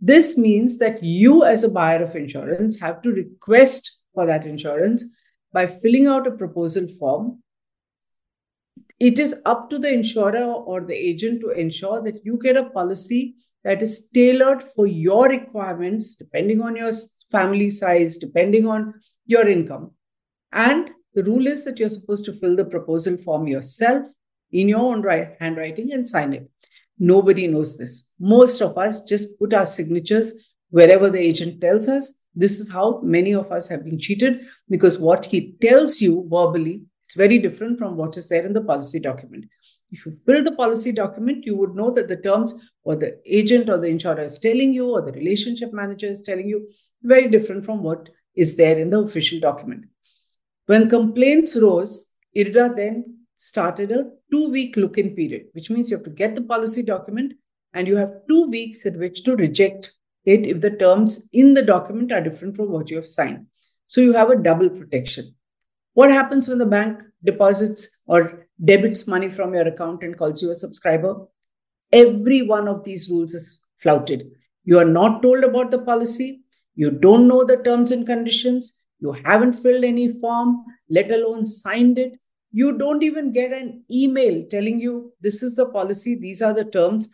This 0.00 0.38
means 0.38 0.78
that 0.78 1.02
you, 1.02 1.44
as 1.44 1.64
a 1.64 1.70
buyer 1.70 2.02
of 2.02 2.14
insurance, 2.14 2.78
have 2.80 3.02
to 3.02 3.10
request 3.10 3.98
for 4.14 4.26
that 4.26 4.46
insurance 4.46 5.04
by 5.52 5.66
filling 5.66 6.06
out 6.06 6.26
a 6.26 6.30
proposal 6.30 6.86
form. 6.98 7.42
It 8.98 9.18
is 9.18 9.42
up 9.44 9.68
to 9.70 9.78
the 9.78 9.92
insurer 9.92 10.44
or 10.44 10.80
the 10.80 10.94
agent 10.94 11.40
to 11.42 11.50
ensure 11.50 12.02
that 12.02 12.24
you 12.24 12.38
get 12.42 12.56
a 12.56 12.70
policy 12.70 13.34
that 13.64 13.82
is 13.82 14.08
tailored 14.14 14.64
for 14.74 14.86
your 14.86 15.28
requirements, 15.28 16.14
depending 16.16 16.62
on 16.62 16.76
your 16.76 16.92
family 17.30 17.68
size, 17.68 18.16
depending 18.16 18.66
on 18.66 18.94
your 19.26 19.46
income. 19.46 19.90
And 20.52 20.90
the 21.14 21.24
rule 21.24 21.46
is 21.46 21.64
that 21.64 21.78
you're 21.78 21.88
supposed 21.88 22.24
to 22.26 22.32
fill 22.32 22.56
the 22.56 22.64
proposal 22.64 23.16
form 23.18 23.48
yourself 23.48 24.06
in 24.52 24.68
your 24.68 24.80
own 24.80 25.02
handwriting 25.40 25.92
and 25.92 26.06
sign 26.06 26.32
it. 26.32 26.48
Nobody 26.98 27.46
knows 27.46 27.76
this. 27.76 28.10
Most 28.18 28.62
of 28.62 28.78
us 28.78 29.02
just 29.02 29.38
put 29.38 29.52
our 29.52 29.66
signatures 29.66 30.32
wherever 30.70 31.10
the 31.10 31.20
agent 31.20 31.60
tells 31.60 31.88
us. 31.88 32.18
This 32.34 32.60
is 32.60 32.70
how 32.70 33.00
many 33.02 33.34
of 33.34 33.50
us 33.52 33.68
have 33.68 33.84
been 33.84 33.98
cheated 33.98 34.40
because 34.68 34.98
what 34.98 35.26
he 35.26 35.56
tells 35.60 36.00
you 36.00 36.26
verbally 36.30 36.82
is 37.08 37.14
very 37.14 37.38
different 37.38 37.78
from 37.78 37.96
what 37.96 38.16
is 38.16 38.28
there 38.28 38.44
in 38.44 38.52
the 38.52 38.60
policy 38.60 39.00
document. 39.00 39.46
If 39.90 40.04
you 40.04 40.18
build 40.26 40.46
the 40.46 40.52
policy 40.52 40.92
document, 40.92 41.46
you 41.46 41.56
would 41.56 41.74
know 41.74 41.90
that 41.90 42.08
the 42.08 42.16
terms 42.16 42.54
or 42.82 42.96
the 42.96 43.18
agent 43.24 43.68
or 43.68 43.78
the 43.78 43.88
insurer 43.88 44.20
is 44.20 44.38
telling 44.38 44.72
you 44.72 44.90
or 44.90 45.02
the 45.02 45.12
relationship 45.12 45.72
manager 45.72 46.08
is 46.08 46.22
telling 46.22 46.48
you 46.48 46.70
very 47.02 47.28
different 47.28 47.64
from 47.64 47.82
what 47.82 48.08
is 48.34 48.56
there 48.56 48.76
in 48.76 48.90
the 48.90 48.98
official 48.98 49.40
document. 49.40 49.84
When 50.66 50.88
complaints 50.88 51.56
rose, 51.56 52.10
IRDA 52.36 52.76
then 52.76 53.16
started 53.36 53.92
a 53.92 54.10
two 54.32 54.50
week 54.50 54.76
look 54.76 54.98
in 54.98 55.14
period, 55.14 55.46
which 55.52 55.70
means 55.70 55.90
you 55.90 55.96
have 55.96 56.04
to 56.04 56.10
get 56.10 56.34
the 56.34 56.42
policy 56.42 56.82
document 56.82 57.34
and 57.72 57.86
you 57.86 57.96
have 57.96 58.26
two 58.28 58.48
weeks 58.48 58.84
at 58.86 58.96
which 58.96 59.22
to 59.24 59.36
reject 59.36 59.92
it 60.24 60.46
if 60.46 60.60
the 60.60 60.70
terms 60.70 61.28
in 61.32 61.54
the 61.54 61.62
document 61.62 62.10
are 62.10 62.20
different 62.20 62.56
from 62.56 62.70
what 62.70 62.90
you 62.90 62.96
have 62.96 63.06
signed. 63.06 63.46
So 63.86 64.00
you 64.00 64.12
have 64.14 64.30
a 64.30 64.42
double 64.42 64.68
protection. 64.68 65.34
What 65.96 66.10
happens 66.10 66.46
when 66.46 66.58
the 66.58 66.66
bank 66.66 67.02
deposits 67.24 67.88
or 68.06 68.46
debits 68.62 69.06
money 69.06 69.30
from 69.30 69.54
your 69.54 69.66
account 69.66 70.02
and 70.02 70.14
calls 70.14 70.42
you 70.42 70.50
a 70.50 70.54
subscriber? 70.54 71.16
Every 71.90 72.42
one 72.42 72.68
of 72.68 72.84
these 72.84 73.08
rules 73.08 73.32
is 73.32 73.62
flouted. 73.78 74.26
You 74.64 74.78
are 74.78 74.84
not 74.84 75.22
told 75.22 75.42
about 75.42 75.70
the 75.70 75.78
policy. 75.78 76.42
You 76.74 76.90
don't 76.90 77.26
know 77.26 77.44
the 77.46 77.62
terms 77.62 77.92
and 77.92 78.04
conditions. 78.06 78.78
You 79.00 79.12
haven't 79.12 79.54
filled 79.54 79.84
any 79.84 80.08
form, 80.08 80.66
let 80.90 81.10
alone 81.10 81.46
signed 81.46 81.96
it. 81.96 82.12
You 82.52 82.76
don't 82.76 83.02
even 83.02 83.32
get 83.32 83.54
an 83.54 83.82
email 83.90 84.44
telling 84.50 84.78
you 84.78 85.14
this 85.22 85.42
is 85.42 85.56
the 85.56 85.64
policy, 85.64 86.14
these 86.14 86.42
are 86.42 86.52
the 86.52 86.66
terms, 86.66 87.08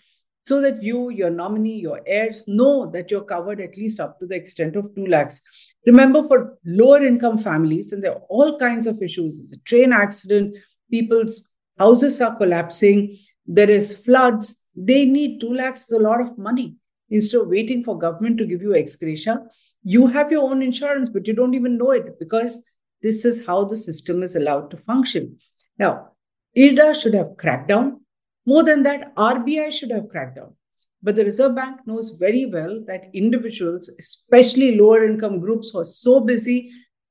so 0.45 0.61
that 0.61 0.83
you, 0.83 1.11
your 1.11 1.31
nominee, 1.31 1.81
your 1.81 2.01
heirs 2.07 2.47
know 2.49 2.91
that 2.91 3.11
you're 3.11 3.25
covered 3.25 3.61
at 3.61 3.77
least 3.77 4.01
up 4.01 4.19
to 4.19 4.27
the 4.27 4.35
extent 4.35 4.77
of 4.77 4.95
2 4.95 5.07
lakhs. 5.07 5.41
Remember, 5.87 6.23
for 6.25 6.59
lower 6.65 7.05
income 7.05 7.39
families, 7.39 7.93
and 7.93 8.03
there 8.03 8.13
are 8.13 8.23
all 8.29 8.59
kinds 8.59 8.87
of 8.87 9.03
issues. 9.03 9.39
There's 9.39 9.53
a 9.53 9.65
train 9.65 9.93
accident, 9.93 10.57
people's 10.91 11.53
houses 11.79 12.21
are 12.21 12.35
collapsing, 12.37 13.17
there 13.47 13.71
is 13.71 13.97
floods. 13.97 14.65
They 14.75 15.05
need 15.05 15.41
2 15.41 15.53
lakhs, 15.53 15.85
is 15.85 15.93
a 15.93 15.99
lot 15.99 16.21
of 16.21 16.39
money. 16.39 16.77
Instead 17.11 17.43
of 17.43 17.49
waiting 17.49 17.85
for 17.85 17.99
government 17.99 18.39
to 18.39 18.47
give 18.47 18.63
you 18.63 18.75
ex 18.75 18.97
gratia, 18.97 19.43
you 19.83 20.07
have 20.07 20.33
your 20.33 20.49
own 20.49 20.63
insurance, 20.63 21.11
but 21.11 21.27
you 21.27 21.35
don't 21.35 21.55
even 21.55 21.77
know 21.77 21.91
it 21.91 22.19
because 22.19 22.65
this 23.03 23.25
is 23.25 23.45
how 23.45 23.65
the 23.65 23.77
system 23.77 24.23
is 24.23 24.35
allowed 24.35 24.71
to 24.71 24.77
function. 24.79 25.37
Now, 25.79 26.13
IRDA 26.57 27.01
should 27.01 27.15
have 27.15 27.37
cracked 27.37 27.69
down. 27.69 28.02
More 28.45 28.65
than 28.65 28.83
that, 28.83 29.15
RBI 29.17 29.73
should 29.73 29.91
have 29.91 30.09
cracked 30.09 30.37
down. 30.37 30.55
But 31.03 31.17
the 31.17 31.25
Reserve 31.25 31.55
Bank 31.57 31.81
knows 31.87 32.11
very 32.11 32.47
well 32.47 32.83
that 32.87 33.07
individuals, 33.13 33.89
especially 33.99 34.79
lower 34.79 35.05
income 35.05 35.41
groups 35.41 35.71
who 35.71 35.81
are 35.81 35.85
so 35.85 36.21
busy 36.21 36.71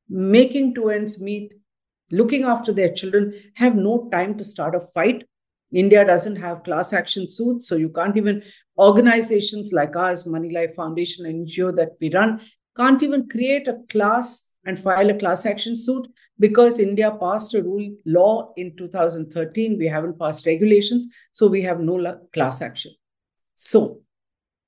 making 0.09 0.75
two 0.75 0.89
ends 0.89 1.21
meet, 1.21 1.53
looking 2.11 2.43
after 2.43 2.71
their 2.71 2.93
children, 2.93 3.33
have 3.55 3.75
no 3.75 4.09
time 4.11 4.37
to 4.37 4.43
start 4.43 4.75
a 4.75 4.87
fight. 4.93 5.23
India 5.73 6.03
doesn't 6.05 6.35
have 6.35 6.63
class 6.63 6.91
action 6.91 7.29
suits, 7.29 7.67
so 7.67 7.75
you 7.75 7.89
can't 7.89 8.17
even, 8.17 8.43
organizations 8.77 9.71
like 9.71 9.95
ours, 9.95 10.27
Money 10.27 10.51
Life 10.51 10.75
Foundation, 10.75 11.25
NGO 11.25 11.73
that 11.77 11.91
we 12.01 12.13
run, 12.13 12.41
can't 12.75 13.01
even 13.03 13.29
create 13.29 13.67
a 13.69 13.79
class 13.89 14.50
and 14.65 14.81
file 14.81 15.09
a 15.09 15.17
class 15.17 15.45
action 15.45 15.75
suit 15.75 16.07
because 16.39 16.79
India 16.79 17.15
passed 17.19 17.53
a 17.53 17.63
rule 17.63 17.95
law 18.05 18.53
in 18.57 18.75
2013. 18.77 19.77
We 19.77 19.87
haven't 19.87 20.19
passed 20.19 20.45
regulations, 20.45 21.07
so 21.31 21.47
we 21.47 21.61
have 21.63 21.79
no 21.79 22.19
class 22.33 22.61
action. 22.61 22.93
So 23.55 24.01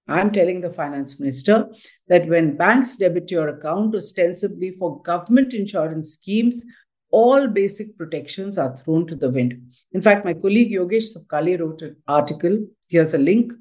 I'm 0.07 0.31
telling 0.31 0.61
the 0.61 0.69
finance 0.69 1.19
minister 1.19 1.69
that 2.07 2.27
when 2.27 2.57
banks 2.57 2.97
debit 2.97 3.31
your 3.31 3.47
account 3.49 3.95
ostensibly 3.95 4.71
for 4.71 5.01
government 5.01 5.53
insurance 5.53 6.13
schemes, 6.13 6.65
all 7.11 7.47
basic 7.47 7.95
protections 7.97 8.57
are 8.57 8.75
thrown 8.75 9.05
to 9.07 9.15
the 9.15 9.29
wind. 9.29 9.71
In 9.91 10.01
fact, 10.01 10.25
my 10.25 10.33
colleague 10.33 10.71
Yogesh 10.71 11.15
Sapkale 11.15 11.59
wrote 11.59 11.83
an 11.83 11.95
article. 12.07 12.65
Here's 12.89 13.13
a 13.13 13.19
link 13.19 13.53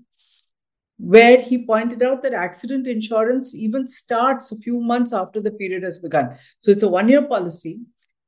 where 1.02 1.40
he 1.40 1.66
pointed 1.66 2.00
out 2.00 2.23
that 2.23 2.32
accident 2.32 2.87
insurance 2.87 3.56
even 3.56 3.88
starts 3.88 4.52
a 4.52 4.59
few 4.59 4.80
months 4.80 5.12
after 5.12 5.40
the 5.40 5.50
period 5.50 5.82
has 5.82 5.99
begun. 5.99 6.37
So 6.61 6.71
it's 6.71 6.85
a 6.85 6.88
one 6.88 7.09
year 7.09 7.23
policy, 7.23 7.80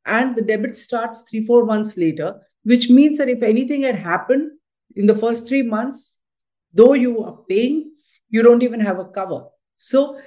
and 0.04 0.35
the 0.35 0.43
debit 0.43 0.76
starts 0.76 1.23
three, 1.23 1.47
four 1.47 1.64
months 1.64 1.97
later, 1.97 2.40
which 2.64 2.90
means 2.90 3.19
that 3.19 3.28
if 3.28 3.43
anything 3.43 3.83
had 3.83 3.95
happened 3.95 4.50
in 4.97 5.07
the 5.07 5.14
first 5.14 5.47
three 5.47 5.62
months, 5.62 6.19
though 6.73 6.95
you 6.95 7.23
are 7.23 7.38
paying, 7.49 7.93
you 8.28 8.43
don't 8.43 8.64
even 8.64 8.81
have 8.81 8.99
a 8.99 9.04
cover. 9.04 9.45
So, 9.76 10.21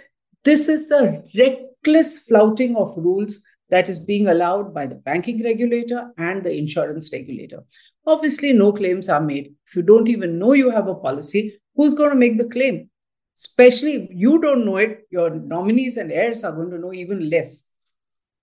this 0.45 0.69
is 0.69 0.87
the 0.87 1.23
reckless 1.37 2.19
flouting 2.19 2.77
of 2.77 2.95
rules 2.95 3.43
that 3.69 3.89
is 3.89 3.99
being 3.99 4.27
allowed 4.27 4.73
by 4.73 4.85
the 4.85 4.95
banking 4.95 5.43
regulator 5.43 6.11
and 6.17 6.41
the 6.43 6.57
insurance 6.57 7.09
regulator. 7.11 7.63
Obviously, 8.05 8.53
no 8.53 8.71
claims 8.71 9.09
are 9.09 9.19
made. 9.19 9.53
If 9.67 9.75
you 9.75 9.81
don't 9.81 10.07
even 10.07 10.39
know 10.39 10.53
you 10.53 10.69
have 10.69 10.87
a 10.87 10.95
policy, 10.95 11.59
who's 11.77 11.93
going 11.93 12.09
to 12.09 12.15
make 12.15 12.37
the 12.37 12.49
claim? 12.49 12.89
Especially 13.37 13.93
if 13.93 14.09
you 14.11 14.41
don't 14.41 14.65
know 14.65 14.77
it, 14.77 15.07
your 15.11 15.29
nominees 15.29 15.97
and 15.97 16.11
heirs 16.11 16.43
are 16.43 16.51
going 16.51 16.71
to 16.71 16.79
know 16.79 16.91
even 16.91 17.29
less. 17.29 17.63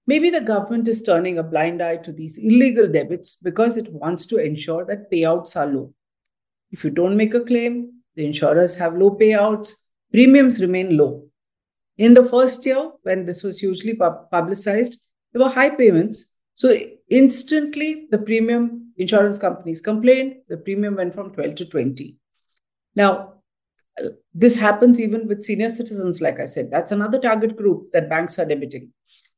Maybe 0.07 0.31
the 0.31 0.41
government 0.41 0.87
is 0.87 1.03
turning 1.03 1.39
a 1.39 1.43
blind 1.43 1.83
eye 1.83 1.97
to 1.97 2.13
these 2.13 2.39
illegal 2.39 2.87
debits 2.87 3.37
because 3.37 3.77
it 3.77 3.93
wants 3.93 4.25
to 4.27 4.37
ensure 4.37 4.85
that 4.85 5.11
payouts 5.11 5.57
are 5.57 5.67
low. 5.67 5.93
If 6.71 6.85
you 6.85 6.91
don't 6.91 7.17
make 7.17 7.35
a 7.35 7.41
claim, 7.41 8.03
the 8.15 8.25
insurers 8.25 8.77
have 8.77 8.97
low 8.97 9.11
payouts, 9.11 9.77
premiums 10.13 10.61
remain 10.61 10.97
low. 10.97 11.27
In 11.97 12.15
the 12.15 12.25
first 12.25 12.65
year, 12.67 12.91
when 13.03 13.25
this 13.25 13.43
was 13.43 13.59
hugely 13.59 13.95
publicized, 13.95 15.01
there 15.33 15.43
were 15.43 15.51
high 15.51 15.71
payments. 15.71 16.33
So 16.55 16.77
instantly, 17.09 18.07
the 18.11 18.19
premium 18.19 18.93
insurance 18.97 19.39
companies 19.39 19.81
complained, 19.81 20.37
the 20.49 20.57
premium 20.59 20.97
went 20.97 21.15
from 21.15 21.33
12 21.33 21.55
to 21.57 21.67
20. 21.67 22.17
Now, 22.97 23.35
this 24.33 24.59
happens 24.59 25.01
even 25.01 25.29
with 25.29 25.45
senior 25.45 25.71
citizens, 25.71 26.21
like 26.21 26.41
I 26.41 26.47
said. 26.47 26.71
That's 26.71 26.93
another 26.93 27.19
target 27.19 27.57
group 27.57 27.91
that 27.93 28.11
banks 28.11 28.39
are 28.39 28.47
debiting. 28.47 28.89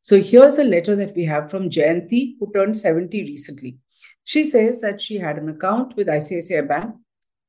So 0.00 0.20
here's 0.20 0.58
a 0.58 0.64
letter 0.64 0.96
that 0.96 1.14
we 1.14 1.25
have 1.25 1.50
from 1.50 1.68
Jayanti, 1.68 2.36
who 2.38 2.50
turned 2.52 2.76
70 2.76 3.22
recently. 3.22 3.76
She 4.25 4.44
says 4.44 4.80
that 4.80 5.00
she 5.00 5.18
had 5.18 5.36
an 5.36 5.48
account 5.48 5.94
with 5.96 6.08
ICICI 6.08 6.66
Bank 6.68 6.94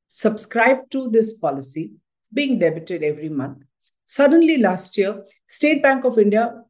subscribed 0.08 0.92
to 0.92 1.10
this 1.10 1.38
policy 1.38 1.94
being 2.34 2.60
debited 2.60 3.04
every 3.04 3.30
month. 3.30 3.60
Suddenly 4.06 4.58
last 4.58 4.98
year, 4.98 5.24
State 5.48 5.82
Bank 5.84 6.04
of 6.04 6.18
India 6.18 6.64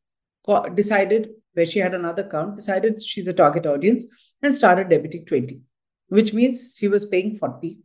decided, 0.75 1.29
where 1.53 1.65
she 1.65 1.79
had 1.79 1.94
another 1.94 2.24
account, 2.24 2.56
decided 2.56 3.01
she's 3.01 3.27
a 3.27 3.34
target 3.34 3.65
audience 3.65 4.06
and 4.41 4.53
started 4.53 4.88
debiting 4.88 5.25
20, 5.25 5.62
which 6.10 6.34
means 6.34 6.75
she 6.77 6.88
was 6.88 7.06
paying 7.06 7.38
40 7.38 7.79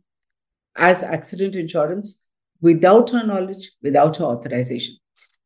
as 0.75 1.03
accident 1.03 1.55
insurance 1.55 2.25
without 2.61 3.09
her 3.11 3.25
knowledge, 3.25 3.71
without 3.81 4.17
her 4.17 4.25
authorization. 4.25 4.95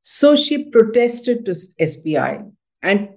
So 0.01 0.35
she 0.35 0.69
protested 0.69 1.45
to 1.45 1.51
SBI 1.51 2.49
and 2.81 3.09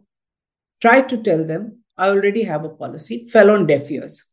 tried 0.81 1.09
to 1.11 1.23
tell 1.23 1.45
them, 1.45 1.85
I 1.97 2.09
already 2.09 2.43
have 2.45 2.64
a 2.64 2.71
policy, 2.71 3.29
fell 3.29 3.50
on 3.50 3.67
deaf 3.67 3.90
ears. 3.90 4.26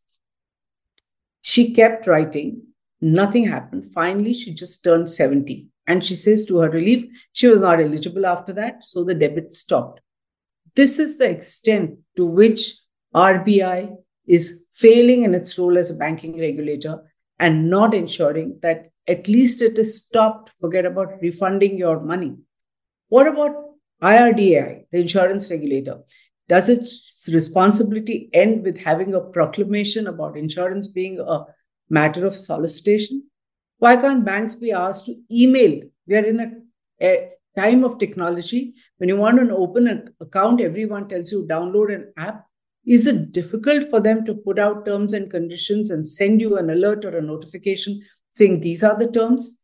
She 1.41 1.74
kept 1.74 2.07
writing. 2.07 2.63
Nothing 3.00 3.46
happened. 3.46 3.91
Finally, 3.93 4.34
she 4.34 4.53
just 4.53 4.84
turned 4.84 5.10
70. 5.10 5.67
And 5.86 6.03
she 6.03 6.15
says, 6.15 6.46
to 6.46 6.57
her 6.57 6.69
relief, 6.69 7.05
she 7.34 7.48
was 7.48 7.62
not 7.62 7.79
eligible 7.79 8.25
after 8.25 8.53
that. 8.53 8.84
So 8.84 9.03
the 9.03 9.13
debit 9.13 9.53
stopped. 9.53 10.01
This 10.75 11.00
is 11.00 11.17
the 11.17 11.29
extent 11.29 12.00
to 12.15 12.25
which 12.25 12.77
RBI 13.15 13.96
is 14.25 14.65
failing 14.74 15.24
in 15.24 15.36
its 15.36 15.57
role 15.57 15.77
as 15.77 15.89
a 15.89 15.96
banking 15.96 16.39
regulator 16.39 17.01
and 17.39 17.70
not 17.70 17.94
ensuring 17.94 18.60
that 18.62 18.88
at 19.08 19.27
least 19.27 19.62
it 19.62 19.77
is 19.77 19.96
stopped. 19.98 20.51
Forget 20.60 20.86
about 20.86 21.22
refunding 21.22 21.77
your 21.77 22.00
money. 22.00 22.36
What 23.10 23.27
about 23.27 23.56
IRDAI, 24.01 24.86
the 24.91 25.00
insurance 25.00 25.50
regulator? 25.50 26.00
Does 26.50 26.70
its 26.70 27.29
responsibility 27.32 28.29
end 28.34 28.63
with 28.63 28.79
having 28.79 29.13
a 29.13 29.22
proclamation 29.22 30.08
about 30.08 30.38
insurance 30.38 30.88
being 30.88 31.20
a 31.20 31.46
matter 31.89 32.25
of 32.25 32.36
solicitation? 32.36 33.24
Why 33.79 33.98
can't 33.98 34.25
banks 34.25 34.56
be 34.56 34.72
asked 34.72 35.06
to 35.06 35.15
email? 35.32 35.82
We 36.08 36.15
are 36.15 36.25
in 36.25 36.39
a, 36.39 37.06
a 37.06 37.29
time 37.56 37.84
of 37.84 38.00
technology. 38.00 38.74
When 38.98 39.10
you 39.10 39.17
want 39.17 39.39
to 39.39 39.56
open 39.56 39.88
an 39.88 40.15
account, 40.20 40.62
everyone 40.62 41.08
tells 41.08 41.32
you 41.32 41.46
download 41.46 41.94
an 41.94 42.13
app. 42.17 42.47
Is 42.88 43.06
it 43.06 43.34
difficult 43.34 43.89
for 43.89 44.00
them 44.00 44.25
to 44.25 44.34
put 44.34 44.58
out 44.58 44.86
terms 44.86 45.12
and 45.12 45.29
conditions 45.29 45.89
and 45.89 46.08
send 46.08 46.39
you 46.39 46.58
an 46.58 46.70
alert 46.70 47.03
or 47.03 47.17
a 47.17 47.22
notification 47.22 48.01
saying 48.34 48.62
these 48.62 48.82
are 48.82 48.98
the 48.98 49.12
terms? 49.12 49.63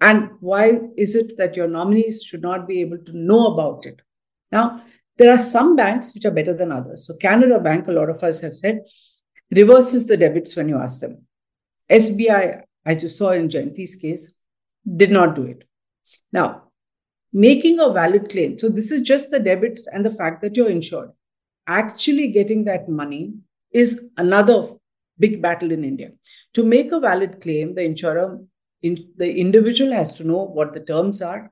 And 0.00 0.30
why 0.40 0.80
is 0.96 1.14
it 1.14 1.36
that 1.38 1.54
your 1.54 1.68
nominees 1.68 2.24
should 2.24 2.42
not 2.42 2.66
be 2.66 2.80
able 2.80 2.98
to 2.98 3.16
know 3.16 3.54
about 3.54 3.86
it? 3.86 4.02
Now, 4.50 4.82
there 5.16 5.32
are 5.32 5.38
some 5.38 5.76
banks 5.76 6.12
which 6.12 6.24
are 6.24 6.32
better 6.32 6.52
than 6.52 6.72
others. 6.72 7.06
So, 7.06 7.14
Canara 7.14 7.62
Bank, 7.62 7.86
a 7.86 7.92
lot 7.92 8.10
of 8.10 8.22
us 8.22 8.40
have 8.40 8.56
said, 8.56 8.80
reverses 9.54 10.06
the 10.06 10.16
debits 10.16 10.56
when 10.56 10.68
you 10.68 10.76
ask 10.76 11.00
them. 11.00 11.22
SBI, 11.88 12.62
as 12.84 13.02
you 13.02 13.08
saw 13.08 13.30
in 13.30 13.48
Jayanti's 13.48 13.96
case, 13.96 14.34
did 14.96 15.12
not 15.12 15.36
do 15.36 15.44
it. 15.44 15.64
Now, 16.32 16.64
making 17.32 17.78
a 17.78 17.92
valid 17.92 18.28
claim. 18.28 18.58
So, 18.58 18.68
this 18.68 18.90
is 18.90 19.00
just 19.02 19.30
the 19.30 19.38
debits 19.38 19.86
and 19.86 20.04
the 20.04 20.10
fact 20.10 20.42
that 20.42 20.56
you're 20.56 20.68
insured. 20.68 21.10
Actually, 21.66 22.28
getting 22.28 22.64
that 22.64 22.88
money 22.88 23.34
is 23.72 24.08
another 24.16 24.68
big 25.18 25.42
battle 25.42 25.72
in 25.72 25.84
India. 25.84 26.12
To 26.54 26.64
make 26.64 26.92
a 26.92 27.00
valid 27.00 27.40
claim, 27.40 27.74
the 27.74 27.82
insurer, 27.82 28.38
in, 28.82 29.08
the 29.16 29.34
individual 29.34 29.92
has 29.92 30.12
to 30.14 30.24
know 30.24 30.44
what 30.44 30.72
the 30.74 30.80
terms 30.80 31.22
are 31.22 31.50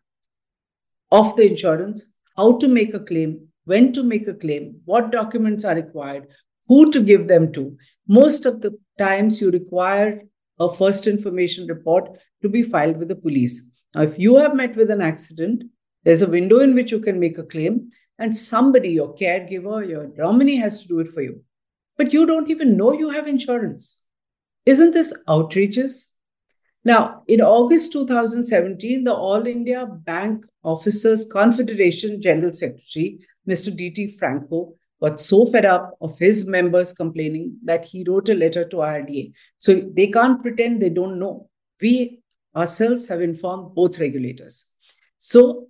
of 1.11 1.35
the 1.37 1.49
insurance, 1.49 2.15
how 2.37 2.59
to 2.59 2.69
make 2.69 2.95
a 2.95 3.01
claim, 3.01 3.49
when 3.65 3.93
to 3.93 4.03
make 4.03 4.29
a 4.29 4.35
claim, 4.35 4.81
what 4.85 5.11
documents 5.11 5.65
are 5.65 5.75
required, 5.75 6.27
who 6.69 6.91
to 6.91 7.03
give 7.03 7.29
them 7.29 7.53
to. 7.53 7.77
Most 8.09 8.47
of 8.47 8.61
the 8.61 8.79
times, 8.99 9.41
you 9.41 9.51
require 9.51 10.23
a 10.61 10.73
first 10.73 11.07
information 11.07 11.67
report 11.67 12.19
to 12.43 12.49
be 12.49 12.63
filed 12.63 12.99
with 12.99 13.09
the 13.09 13.17
police. 13.17 13.71
Now, 13.95 14.03
if 14.03 14.19
you 14.19 14.37
have 14.37 14.55
met 14.55 14.77
with 14.77 14.91
an 14.91 15.01
accident, 15.01 15.65
there's 16.05 16.23
a 16.23 16.31
window 16.31 16.61
in 16.61 16.75
which 16.75 16.93
you 16.93 17.01
can 17.01 17.19
make 17.19 17.39
a 17.39 17.45
claim, 17.45 17.91
and 18.19 18.37
somebody, 18.37 18.91
your 18.91 19.15
caregiver, 19.15 19.87
your 19.89 20.11
nominee, 20.17 20.57
has 20.57 20.83
to 20.83 20.89
do 20.89 21.01
it 21.01 21.13
for 21.13 21.23
you. 21.23 21.43
But 21.97 22.13
you 22.13 22.27
don't 22.27 22.51
even 22.51 22.77
know 22.77 22.93
you 22.93 23.11
have 23.11 23.27
insurance. 23.27 24.01
Isn't 24.67 24.93
this 24.93 25.15
outrageous? 25.29 26.13
Now, 26.85 27.23
in 27.29 27.41
August 27.41 27.93
2017, 27.93 29.05
the 29.05 29.15
All 29.15 29.47
India 29.47 29.87
Bank 29.87 30.45
Officers 30.63 31.27
Confederation 31.27 32.21
General 32.21 32.53
Secretary 32.53 33.21
Mr. 33.49 33.75
D.T. 33.75 34.17
Franco 34.19 34.75
got 35.01 35.21
so 35.21 35.45
fed 35.47 35.65
up 35.65 35.97
of 36.01 36.19
his 36.19 36.47
members 36.47 36.93
complaining 36.93 37.57
that 37.65 37.85
he 37.85 38.05
wrote 38.09 38.29
a 38.29 38.35
letter 38.35 38.65
to 38.67 38.77
IRDA. 38.77 39.33
So 39.59 39.83
they 39.93 40.07
can't 40.07 40.41
pretend 40.41 40.81
they 40.81 40.89
don't 40.89 41.19
know. 41.19 41.49
We 41.81 42.23
ourselves 42.57 43.07
have 43.09 43.21
informed 43.21 43.75
both 43.75 43.99
regulators. 44.01 44.67
So 45.19 45.69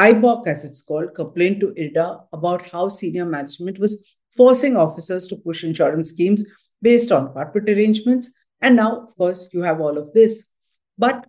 IBOC, 0.00 0.46
as 0.46 0.64
it's 0.64 0.82
called, 0.82 1.14
complained 1.14 1.60
to 1.60 1.74
IRDA 1.78 2.24
about 2.32 2.66
how 2.68 2.88
senior 2.88 3.26
management 3.26 3.78
was 3.78 4.16
forcing 4.34 4.76
officers 4.76 5.26
to 5.26 5.36
push 5.36 5.62
insurance 5.62 6.08
schemes 6.08 6.44
based 6.80 7.12
on 7.12 7.28
corporate 7.34 7.68
arrangements. 7.68 8.32
And 8.62 8.76
now, 8.76 9.02
of 9.02 9.16
course, 9.16 9.50
you 9.52 9.60
have 9.60 9.80
all 9.80 9.98
of 9.98 10.10
this. 10.14 10.48
But 10.96 11.26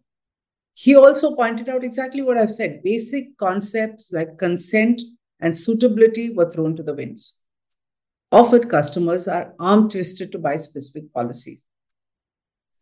he 0.73 0.95
also 0.95 1.35
pointed 1.35 1.67
out 1.67 1.83
exactly 1.83 2.21
what 2.21 2.37
I've 2.37 2.51
said 2.51 2.81
basic 2.81 3.37
concepts 3.37 4.13
like 4.13 4.37
consent 4.37 5.01
and 5.41 5.57
suitability 5.57 6.29
were 6.29 6.49
thrown 6.49 6.75
to 6.77 6.83
the 6.83 6.93
winds. 6.93 7.41
Offered 8.31 8.69
customers 8.69 9.27
are 9.27 9.53
arm 9.59 9.89
twisted 9.89 10.31
to 10.31 10.39
buy 10.39 10.55
specific 10.55 11.13
policies. 11.13 11.65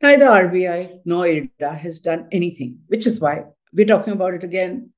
Neither 0.02 0.28
RBI 0.28 1.00
nor 1.06 1.26
IRDA 1.26 1.76
has 1.78 2.00
done 2.00 2.28
anything, 2.32 2.80
which 2.88 3.08
is 3.08 3.20
why 3.20 3.46
we're 3.74 3.88
talking 3.88 4.14
about 4.14 4.36
it 4.36 4.44
again. 4.44 4.92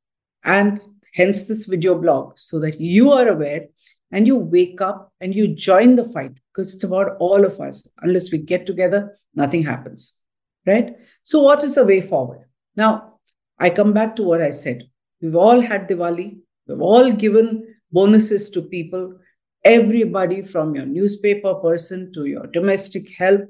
And 0.44 0.80
hence 1.14 1.46
this 1.46 1.66
video 1.66 1.96
blog, 1.96 2.38
so 2.38 2.60
that 2.60 2.80
you 2.80 3.12
are 3.12 3.28
aware 3.28 3.68
and 4.12 4.28
you 4.28 4.36
wake 4.36 4.82
up 4.82 5.14
and 5.22 5.34
you 5.34 5.56
join 5.56 5.96
the 5.96 6.10
fight 6.10 6.34
because 6.52 6.74
it's 6.74 6.84
about 6.84 7.18
all 7.20 7.46
of 7.46 7.60
us. 7.60 7.90
Unless 8.02 8.32
we 8.32 8.40
get 8.40 8.66
together, 8.66 9.16
nothing 9.36 9.64
happens. 9.64 10.18
Right? 10.66 10.96
So, 11.24 11.42
what 11.42 11.64
is 11.64 11.76
the 11.76 11.86
way 11.86 12.02
forward? 12.02 12.46
Now, 12.76 13.20
I 13.58 13.70
come 13.70 13.94
back 13.94 14.16
to 14.16 14.24
what 14.24 14.42
I 14.42 14.52
said. 14.52 14.90
We've 15.22 15.36
all 15.36 15.62
had 15.62 15.88
Diwali, 15.88 16.40
we've 16.68 16.82
all 16.82 17.12
given 17.12 17.76
bonuses 17.92 18.50
to 18.52 18.62
people, 18.62 19.20
everybody 19.64 20.42
from 20.42 20.76
your 20.76 20.86
newspaper 20.86 21.56
person 21.56 22.12
to 22.14 22.26
your 22.26 22.48
domestic 22.48 23.10
help. 23.18 23.42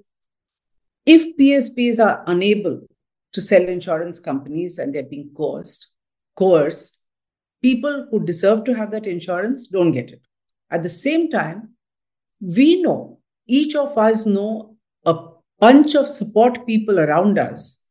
If 1.05 1.38
PSBs 1.38 2.03
are 2.05 2.24
unable 2.27 2.81
to 3.33 3.41
sell 3.41 3.63
insurance 3.63 4.19
companies 4.19 4.77
and 4.79 4.93
they're 4.93 5.03
being 5.03 5.31
coerced, 5.36 5.88
coerced, 6.41 7.00
people 7.62 8.07
who 8.10 8.25
deserve 8.25 8.63
to 8.63 8.74
have 8.74 8.89
that 8.91 9.05
insurance 9.05 9.67
don't 9.67 9.91
get 9.91 10.10
it. 10.10 10.21
At 10.71 10.81
the 10.81 10.89
same 10.89 11.29
time, 11.29 11.75
we 12.39 12.81
know, 12.81 13.19
each 13.48 13.75
of 13.75 13.95
us 13.98 14.25
know 14.25 14.77
a 15.05 15.15
bunch 15.60 15.93
of 15.95 16.07
support 16.07 16.65
people 16.65 17.00
around 17.00 17.38
us 17.38 17.83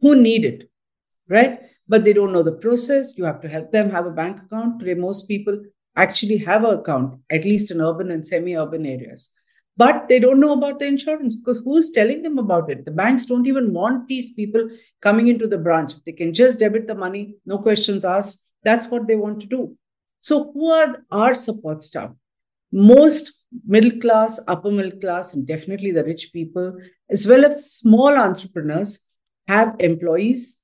who 0.00 0.14
need 0.14 0.46
it, 0.46 0.70
right? 1.28 1.60
But 1.86 2.04
they 2.04 2.14
don't 2.14 2.32
know 2.32 2.42
the 2.42 2.60
process. 2.66 3.12
You 3.18 3.24
have 3.24 3.42
to 3.42 3.48
help 3.48 3.72
them 3.72 3.90
have 3.90 4.06
a 4.06 4.10
bank 4.10 4.40
account. 4.42 4.80
Today, 4.80 4.94
most 4.94 5.28
people 5.28 5.60
actually 5.96 6.38
have 6.38 6.64
an 6.64 6.78
account, 6.78 7.20
at 7.30 7.44
least 7.44 7.70
in 7.70 7.80
urban 7.82 8.10
and 8.10 8.26
semi 8.26 8.56
urban 8.56 8.86
areas. 8.86 9.34
But 9.78 10.08
they 10.08 10.18
don't 10.18 10.40
know 10.40 10.54
about 10.54 10.80
the 10.80 10.86
insurance 10.86 11.36
because 11.36 11.60
who's 11.64 11.92
telling 11.92 12.22
them 12.22 12.36
about 12.36 12.68
it? 12.68 12.84
The 12.84 12.90
banks 12.90 13.26
don't 13.26 13.46
even 13.46 13.72
want 13.72 14.08
these 14.08 14.34
people 14.34 14.68
coming 15.00 15.28
into 15.28 15.46
the 15.46 15.56
branch. 15.56 15.92
They 16.04 16.12
can 16.12 16.34
just 16.34 16.58
debit 16.58 16.88
the 16.88 16.96
money, 16.96 17.36
no 17.46 17.58
questions 17.58 18.04
asked. 18.04 18.44
That's 18.64 18.88
what 18.88 19.06
they 19.06 19.14
want 19.14 19.40
to 19.40 19.46
do. 19.46 19.76
So, 20.20 20.50
who 20.52 20.68
are 20.68 20.96
our 21.12 21.32
support 21.36 21.84
staff? 21.84 22.10
Most 22.72 23.32
middle 23.66 24.00
class, 24.00 24.40
upper 24.48 24.72
middle 24.72 24.98
class, 24.98 25.32
and 25.34 25.46
definitely 25.46 25.92
the 25.92 26.04
rich 26.04 26.32
people, 26.32 26.76
as 27.08 27.24
well 27.28 27.44
as 27.44 27.72
small 27.72 28.18
entrepreneurs, 28.18 29.06
have 29.46 29.76
employees 29.78 30.58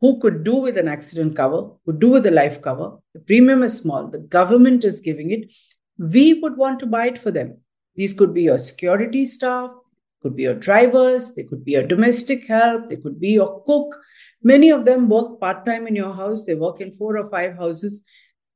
who 0.00 0.20
could 0.20 0.44
do 0.44 0.54
with 0.54 0.78
an 0.78 0.86
accident 0.86 1.34
cover, 1.34 1.70
could 1.84 1.98
do 1.98 2.08
with 2.08 2.24
a 2.26 2.30
life 2.30 2.62
cover. 2.62 2.98
The 3.14 3.20
premium 3.20 3.64
is 3.64 3.76
small, 3.76 4.06
the 4.06 4.18
government 4.18 4.84
is 4.84 5.00
giving 5.00 5.32
it. 5.32 5.52
We 5.98 6.34
would 6.34 6.56
want 6.56 6.78
to 6.80 6.86
buy 6.86 7.08
it 7.08 7.18
for 7.18 7.32
them. 7.32 7.58
These 7.96 8.14
could 8.14 8.34
be 8.34 8.42
your 8.42 8.58
security 8.58 9.24
staff, 9.24 9.70
could 10.22 10.36
be 10.36 10.42
your 10.44 10.54
drivers, 10.54 11.34
they 11.34 11.44
could 11.44 11.64
be 11.64 11.72
your 11.72 11.86
domestic 11.86 12.46
help, 12.46 12.88
they 12.88 12.96
could 12.96 13.20
be 13.20 13.30
your 13.30 13.62
cook, 13.64 13.94
Many 14.44 14.70
of 14.70 14.84
them 14.84 15.08
work 15.08 15.40
part 15.40 15.64
time 15.64 15.86
in 15.86 15.96
your 15.96 16.12
house, 16.12 16.44
they 16.44 16.54
work 16.54 16.82
in 16.82 16.92
four 16.92 17.16
or 17.16 17.26
five 17.30 17.56
houses. 17.56 18.04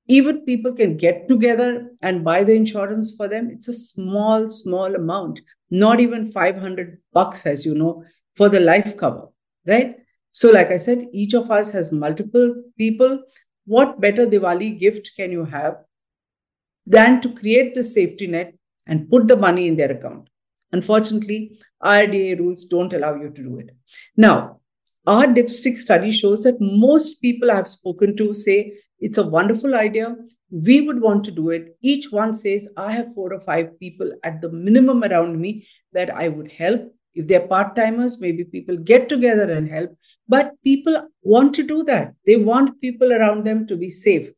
Even 0.07 0.45
people 0.45 0.75
can 0.75 0.99
get 0.99 1.27
together 1.29 1.89
and 2.03 2.25
buy 2.25 2.45
the 2.45 2.55
insurance 2.55 3.15
for 3.17 3.27
them. 3.27 3.49
It's 3.51 3.69
a 3.69 3.73
small, 3.73 4.47
small 4.47 4.95
amount, 4.95 5.41
not 5.71 5.99
even 5.99 6.31
500 6.31 6.99
bucks, 7.15 7.47
as 7.47 7.65
you 7.65 7.75
know, 7.75 8.05
for 8.37 8.51
the 8.51 8.61
life 8.61 8.99
cover, 8.99 9.29
right? 9.67 9.97
So, 10.31 10.51
like 10.51 10.71
I 10.71 10.77
said, 10.77 11.07
each 11.13 11.35
of 11.35 11.51
us 11.51 11.73
has 11.73 11.91
multiple 11.91 12.55
people. 12.77 13.23
What 13.65 13.99
better 13.99 14.27
Diwali 14.27 14.79
gift 14.79 15.13
can 15.17 15.33
you 15.33 15.47
have 15.47 15.77
than 16.87 17.21
to 17.23 17.33
create 17.33 17.75
the 17.75 17.85
safety 17.85 18.27
net 18.27 18.58
and 18.89 19.09
put 19.09 19.29
the 19.29 19.37
money 19.37 19.69
in 19.69 19.77
their 19.77 19.93
account? 19.93 20.29
Unfortunately, 20.73 21.59
IRDA 21.83 22.39
rules 22.39 22.65
don't 22.65 22.93
allow 22.93 23.15
you 23.15 23.31
to 23.31 23.43
do 23.43 23.59
it. 23.59 23.71
Now, 24.17 24.61
our 25.07 25.27
dipstick 25.27 25.79
study 25.79 26.13
shows 26.13 26.43
that 26.43 26.61
most 26.61 27.23
people 27.23 27.51
I've 27.51 27.69
spoken 27.69 28.17
to 28.17 28.35
say 28.35 28.79
it's 29.01 29.19
a 29.19 29.27
wonderful 29.27 29.75
idea. 29.75 30.17
We 30.51 30.81
would 30.81 31.01
want 31.01 31.25
to 31.25 31.31
do 31.31 31.51
it. 31.51 31.77
Each 31.81 32.11
one 32.11 32.35
says, 32.35 32.69
I 32.77 32.93
have 32.93 33.15
four 33.15 33.33
or 33.33 33.41
five 33.41 33.79
people 33.79 34.13
at 34.25 34.41
the 34.41 34.51
minimum 34.51 35.05
around 35.05 35.41
me 35.41 35.67
that 35.93 36.15
I 36.15 36.29
would 36.29 36.51
help. 36.51 36.93
If 37.15 37.27
they're 37.27 37.47
part 37.47 37.77
timers, 37.77 38.21
maybe 38.21 38.45
people 38.45 38.77
get 38.77 39.09
together 39.09 39.51
and 39.51 39.69
help. 39.69 39.97
But 40.29 40.53
people 40.63 41.09
want 41.23 41.55
to 41.55 41.63
do 41.63 41.85
that. 41.85 42.15
They 42.27 42.37
want 42.37 42.81
people 42.81 43.13
around 43.13 43.45
them 43.45 43.67
to 43.69 43.77
be 43.77 43.91
safe. 43.91 44.31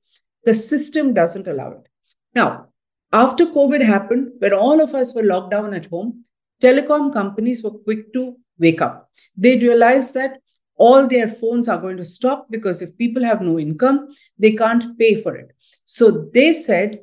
The 0.44 0.54
system 0.54 1.14
doesn't 1.14 1.48
allow 1.48 1.72
it. 1.72 1.88
Now, 2.34 2.66
after 3.12 3.46
COVID 3.46 3.82
happened, 3.82 4.32
when 4.38 4.52
all 4.52 4.80
of 4.80 4.94
us 4.94 5.14
were 5.14 5.22
locked 5.22 5.50
down 5.50 5.74
at 5.74 5.86
home, 5.86 6.24
telecom 6.62 7.12
companies 7.12 7.64
were 7.64 7.70
quick 7.70 8.12
to 8.12 8.36
wake 8.58 8.80
up. 8.80 9.10
They 9.36 9.58
realized 9.58 10.14
that 10.14 10.40
all 10.76 11.06
their 11.06 11.28
phones 11.28 11.68
are 11.68 11.80
going 11.80 11.96
to 11.98 12.04
stop 12.04 12.46
because 12.50 12.80
if 12.80 12.96
people 12.96 13.22
have 13.24 13.42
no 13.42 13.58
income, 13.58 14.08
they 14.38 14.52
can't 14.52 14.98
pay 14.98 15.20
for 15.20 15.36
it. 15.36 15.52
So 15.84 16.30
they 16.32 16.54
said 16.54 17.00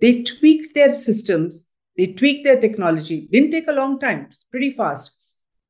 they 0.00 0.22
tweaked 0.22 0.74
their 0.74 0.92
systems, 0.92 1.66
they 1.96 2.08
tweaked 2.08 2.44
their 2.44 2.58
technology. 2.58 3.28
Didn't 3.30 3.50
take 3.50 3.68
a 3.68 3.72
long 3.72 4.00
time, 4.00 4.30
pretty 4.50 4.72
fast, 4.72 5.16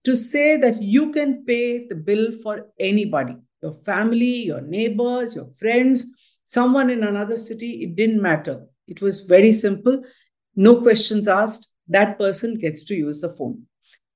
to 0.04 0.16
say 0.16 0.56
that 0.56 0.80
you 0.80 1.12
can 1.12 1.44
pay 1.44 1.86
the 1.86 1.96
bill 1.96 2.32
for 2.42 2.68
anybody 2.78 3.36
your 3.62 3.74
family, 3.74 4.44
your 4.44 4.62
neighbors, 4.62 5.34
your 5.34 5.50
friends, 5.58 6.06
someone 6.44 6.88
in 6.88 7.04
another 7.04 7.36
city. 7.36 7.82
It 7.82 7.94
didn't 7.94 8.22
matter. 8.22 8.66
It 8.90 9.00
was 9.00 9.20
very 9.20 9.52
simple. 9.52 10.02
No 10.56 10.82
questions 10.82 11.28
asked. 11.28 11.68
That 11.88 12.18
person 12.18 12.58
gets 12.58 12.84
to 12.84 12.94
use 12.94 13.20
the 13.20 13.34
phone. 13.34 13.66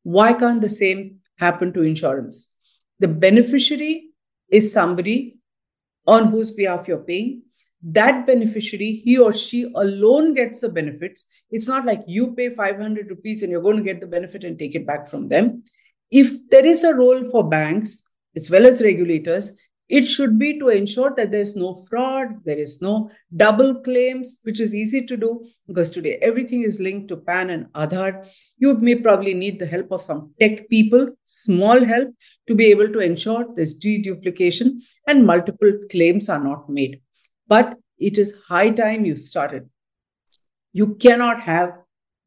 Why 0.02 0.32
can't 0.34 0.60
the 0.60 0.68
same 0.68 1.20
happen 1.38 1.72
to 1.72 1.82
insurance? 1.82 2.52
The 2.98 3.08
beneficiary 3.08 4.10
is 4.50 4.72
somebody 4.72 5.38
on 6.06 6.28
whose 6.30 6.50
behalf 6.50 6.86
you're 6.88 6.98
paying. 6.98 7.42
That 7.82 8.26
beneficiary, 8.26 9.02
he 9.04 9.18
or 9.18 9.32
she 9.32 9.70
alone 9.74 10.34
gets 10.34 10.60
the 10.60 10.68
benefits. 10.68 11.26
It's 11.50 11.68
not 11.68 11.84
like 11.84 12.00
you 12.06 12.34
pay 12.34 12.48
500 12.50 13.10
rupees 13.10 13.42
and 13.42 13.50
you're 13.50 13.62
going 13.62 13.76
to 13.76 13.82
get 13.82 14.00
the 14.00 14.06
benefit 14.06 14.44
and 14.44 14.58
take 14.58 14.74
it 14.74 14.86
back 14.86 15.08
from 15.08 15.28
them. 15.28 15.64
If 16.10 16.48
there 16.50 16.64
is 16.64 16.84
a 16.84 16.94
role 16.94 17.28
for 17.30 17.48
banks 17.48 18.04
as 18.36 18.50
well 18.50 18.66
as 18.66 18.82
regulators, 18.82 19.56
it 19.88 20.04
should 20.04 20.38
be 20.38 20.58
to 20.58 20.68
ensure 20.68 21.12
that 21.16 21.30
there's 21.30 21.56
no 21.56 21.84
fraud, 21.88 22.28
there 22.44 22.56
is 22.56 22.80
no 22.80 23.10
double 23.36 23.74
claims, 23.82 24.38
which 24.42 24.60
is 24.60 24.74
easy 24.74 25.04
to 25.06 25.16
do 25.16 25.44
because 25.66 25.90
today 25.90 26.18
everything 26.22 26.62
is 26.62 26.80
linked 26.80 27.08
to 27.08 27.16
PAN 27.16 27.50
and 27.50 27.66
Aadhaar. 27.74 28.26
You 28.56 28.74
may 28.74 28.94
probably 28.94 29.34
need 29.34 29.58
the 29.58 29.66
help 29.66 29.92
of 29.92 30.00
some 30.00 30.32
tech 30.40 30.68
people, 30.70 31.08
small 31.24 31.84
help, 31.84 32.14
to 32.48 32.54
be 32.54 32.66
able 32.66 32.88
to 32.88 33.00
ensure 33.00 33.46
there's 33.54 33.78
deduplication 33.78 34.80
and 35.06 35.26
multiple 35.26 35.72
claims 35.90 36.28
are 36.28 36.42
not 36.42 36.68
made. 36.70 37.00
But 37.46 37.76
it 37.98 38.16
is 38.16 38.40
high 38.48 38.70
time 38.70 39.04
you 39.04 39.16
started. 39.18 39.68
You 40.72 40.94
cannot 40.94 41.40
have 41.40 41.72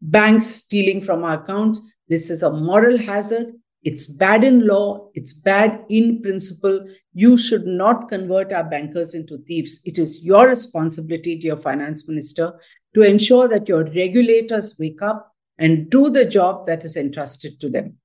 banks 0.02 0.46
stealing 0.46 1.02
from 1.02 1.24
our 1.24 1.42
accounts. 1.42 1.82
This 2.08 2.30
is 2.30 2.44
a 2.44 2.52
moral 2.52 2.98
hazard. 2.98 3.52
It's 3.88 4.06
bad 4.06 4.44
in 4.44 4.68
law, 4.68 5.08
it's 5.14 5.32
bad 5.32 5.86
in 5.88 6.22
principle. 6.22 6.86
You 7.14 7.38
should 7.38 7.66
not 7.66 8.10
convert 8.10 8.52
our 8.52 8.66
bankers 8.66 9.16
into 9.16 9.38
thieves. 9.38 9.80
It 9.86 9.98
is 9.98 10.22
your 10.22 10.46
responsibility, 10.46 11.38
dear 11.38 11.56
finance 11.56 12.06
minister, 12.06 12.54
to 12.96 13.02
ensure 13.04 13.48
that 13.48 13.70
your 13.70 13.86
regulators 13.86 14.76
wake 14.78 15.02
up 15.02 15.34
and 15.58 15.90
do 15.90 16.10
the 16.10 16.26
job 16.26 16.68
that 16.68 16.84
is 16.84 16.98
entrusted 16.98 17.62
to 17.62 17.70
them. 17.70 17.96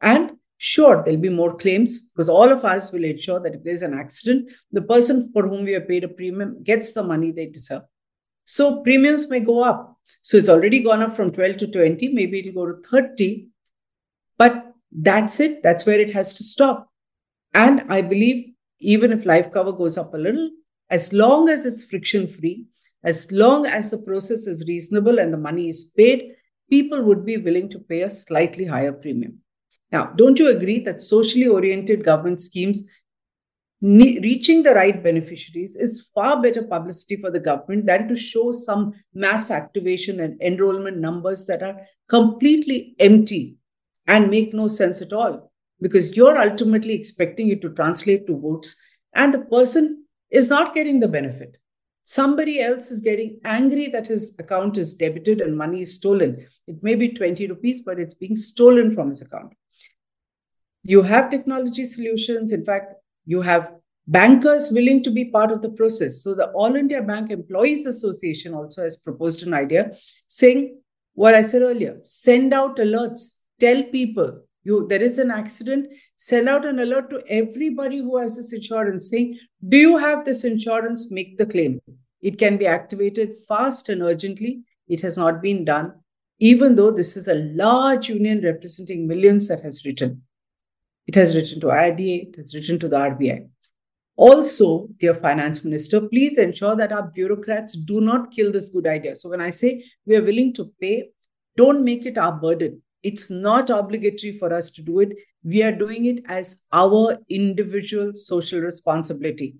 And 0.00 0.38
sure, 0.56 1.02
there'll 1.04 1.20
be 1.20 1.28
more 1.28 1.54
claims 1.54 2.00
because 2.00 2.30
all 2.30 2.50
of 2.50 2.64
us 2.64 2.90
will 2.90 3.04
ensure 3.04 3.38
that 3.40 3.56
if 3.56 3.62
there's 3.62 3.82
an 3.82 3.92
accident, 3.92 4.50
the 4.72 4.80
person 4.80 5.30
for 5.34 5.46
whom 5.46 5.64
we 5.64 5.72
have 5.72 5.86
paid 5.86 6.04
a 6.04 6.08
premium 6.08 6.62
gets 6.62 6.94
the 6.94 7.02
money 7.02 7.30
they 7.30 7.48
deserve. 7.48 7.82
So 8.46 8.80
premiums 8.80 9.28
may 9.28 9.40
go 9.40 9.62
up. 9.62 9.98
So 10.22 10.38
it's 10.38 10.48
already 10.48 10.82
gone 10.82 11.02
up 11.02 11.14
from 11.14 11.30
12 11.30 11.58
to 11.58 11.70
20, 11.72 12.08
maybe 12.14 12.38
it'll 12.38 12.64
go 12.64 12.72
to 12.72 12.88
30. 12.88 13.48
But 14.38 14.65
that's 14.96 15.40
it. 15.40 15.62
That's 15.62 15.84
where 15.86 16.00
it 16.00 16.12
has 16.12 16.34
to 16.34 16.44
stop. 16.44 16.90
And 17.54 17.84
I 17.88 18.02
believe 18.02 18.52
even 18.80 19.12
if 19.12 19.24
life 19.24 19.52
cover 19.52 19.72
goes 19.72 19.96
up 19.96 20.14
a 20.14 20.18
little, 20.18 20.50
as 20.90 21.12
long 21.12 21.48
as 21.48 21.66
it's 21.66 21.84
friction 21.84 22.26
free, 22.26 22.66
as 23.04 23.30
long 23.30 23.66
as 23.66 23.90
the 23.90 23.98
process 23.98 24.46
is 24.46 24.64
reasonable 24.66 25.18
and 25.18 25.32
the 25.32 25.38
money 25.38 25.68
is 25.68 25.92
paid, 25.96 26.32
people 26.70 27.02
would 27.02 27.24
be 27.24 27.36
willing 27.36 27.68
to 27.68 27.78
pay 27.78 28.02
a 28.02 28.10
slightly 28.10 28.64
higher 28.64 28.92
premium. 28.92 29.38
Now, 29.92 30.06
don't 30.16 30.38
you 30.38 30.48
agree 30.48 30.80
that 30.80 31.00
socially 31.00 31.46
oriented 31.46 32.04
government 32.04 32.40
schemes 32.40 32.88
reaching 33.82 34.62
the 34.62 34.74
right 34.74 35.02
beneficiaries 35.02 35.76
is 35.76 36.08
far 36.14 36.40
better 36.40 36.62
publicity 36.62 37.16
for 37.16 37.30
the 37.30 37.38
government 37.38 37.86
than 37.86 38.08
to 38.08 38.16
show 38.16 38.50
some 38.50 38.92
mass 39.14 39.50
activation 39.50 40.20
and 40.20 40.40
enrollment 40.40 40.96
numbers 40.96 41.46
that 41.46 41.62
are 41.62 41.78
completely 42.08 42.96
empty 42.98 43.56
and 44.06 44.30
make 44.30 44.54
no 44.54 44.68
sense 44.68 45.02
at 45.02 45.12
all 45.12 45.52
because 45.80 46.16
you're 46.16 46.38
ultimately 46.38 46.94
expecting 46.94 47.48
it 47.50 47.60
to 47.62 47.70
translate 47.70 48.26
to 48.26 48.38
votes 48.38 48.76
and 49.14 49.32
the 49.32 49.40
person 49.40 50.04
is 50.30 50.50
not 50.50 50.74
getting 50.74 51.00
the 51.00 51.08
benefit. 51.08 51.56
Somebody 52.04 52.60
else 52.60 52.90
is 52.90 53.00
getting 53.00 53.40
angry 53.44 53.88
that 53.88 54.06
his 54.06 54.36
account 54.38 54.76
is 54.76 54.94
debited 54.94 55.40
and 55.40 55.58
money 55.58 55.80
is 55.80 55.94
stolen. 55.94 56.46
It 56.68 56.82
may 56.82 56.94
be 56.94 57.08
20 57.08 57.48
rupees, 57.48 57.82
but 57.82 57.98
it's 57.98 58.14
being 58.14 58.36
stolen 58.36 58.94
from 58.94 59.08
his 59.08 59.22
account. 59.22 59.54
You 60.84 61.02
have 61.02 61.30
technology 61.30 61.84
solutions. 61.84 62.52
In 62.52 62.64
fact, 62.64 62.94
you 63.24 63.40
have 63.40 63.72
bankers 64.06 64.70
willing 64.70 65.02
to 65.02 65.10
be 65.10 65.24
part 65.24 65.50
of 65.50 65.62
the 65.62 65.70
process. 65.70 66.22
So 66.22 66.34
the 66.34 66.50
All 66.50 66.76
India 66.76 67.02
Bank 67.02 67.30
Employees 67.30 67.86
Association 67.86 68.54
also 68.54 68.82
has 68.82 68.96
proposed 68.96 69.42
an 69.44 69.52
idea 69.52 69.92
saying 70.28 70.78
what 71.14 71.34
I 71.34 71.42
said 71.42 71.62
earlier, 71.62 71.98
send 72.02 72.52
out 72.52 72.76
alerts, 72.76 73.32
tell 73.60 73.82
people 73.84 74.42
you 74.66 74.86
there 74.88 75.02
is 75.02 75.18
an 75.18 75.30
accident, 75.30 75.92
send 76.16 76.48
out 76.48 76.66
an 76.66 76.80
alert 76.80 77.08
to 77.10 77.22
everybody 77.28 77.98
who 77.98 78.18
has 78.18 78.36
this 78.36 78.52
insurance 78.52 79.08
saying, 79.08 79.38
do 79.68 79.76
you 79.76 79.96
have 79.96 80.24
this 80.24 80.44
insurance? 80.44 81.10
Make 81.10 81.38
the 81.38 81.46
claim. 81.46 81.80
It 82.20 82.38
can 82.38 82.56
be 82.56 82.66
activated 82.66 83.36
fast 83.48 83.88
and 83.88 84.02
urgently. 84.02 84.62
It 84.88 85.00
has 85.02 85.16
not 85.16 85.40
been 85.40 85.64
done, 85.64 85.94
even 86.40 86.74
though 86.74 86.90
this 86.90 87.16
is 87.16 87.28
a 87.28 87.34
large 87.34 88.08
union 88.08 88.42
representing 88.42 89.06
millions 89.06 89.48
that 89.48 89.62
has 89.62 89.84
written. 89.84 90.22
It 91.06 91.14
has 91.14 91.36
written 91.36 91.60
to 91.60 91.68
IRDA, 91.68 92.30
it 92.30 92.36
has 92.36 92.52
written 92.54 92.80
to 92.80 92.88
the 92.88 92.96
RBI. 92.96 93.48
Also, 94.16 94.88
dear 94.98 95.14
finance 95.14 95.62
minister, 95.62 96.00
please 96.00 96.38
ensure 96.38 96.74
that 96.74 96.90
our 96.90 97.08
bureaucrats 97.14 97.76
do 97.76 98.00
not 98.00 98.32
kill 98.32 98.50
this 98.50 98.70
good 98.70 98.86
idea. 98.86 99.14
So, 99.14 99.28
when 99.28 99.40
I 99.40 99.50
say 99.50 99.84
we 100.06 100.16
are 100.16 100.24
willing 100.24 100.52
to 100.54 100.72
pay, 100.80 101.10
don't 101.56 101.84
make 101.84 102.06
it 102.06 102.18
our 102.18 102.32
burden. 102.32 102.82
It's 103.06 103.30
not 103.30 103.70
obligatory 103.70 104.36
for 104.38 104.52
us 104.52 104.70
to 104.70 104.82
do 104.82 105.00
it. 105.00 105.16
We 105.44 105.62
are 105.62 105.72
doing 105.72 106.06
it 106.06 106.24
as 106.26 106.64
our 106.72 107.18
individual 107.28 108.12
social 108.14 108.60
responsibility. 108.60 109.56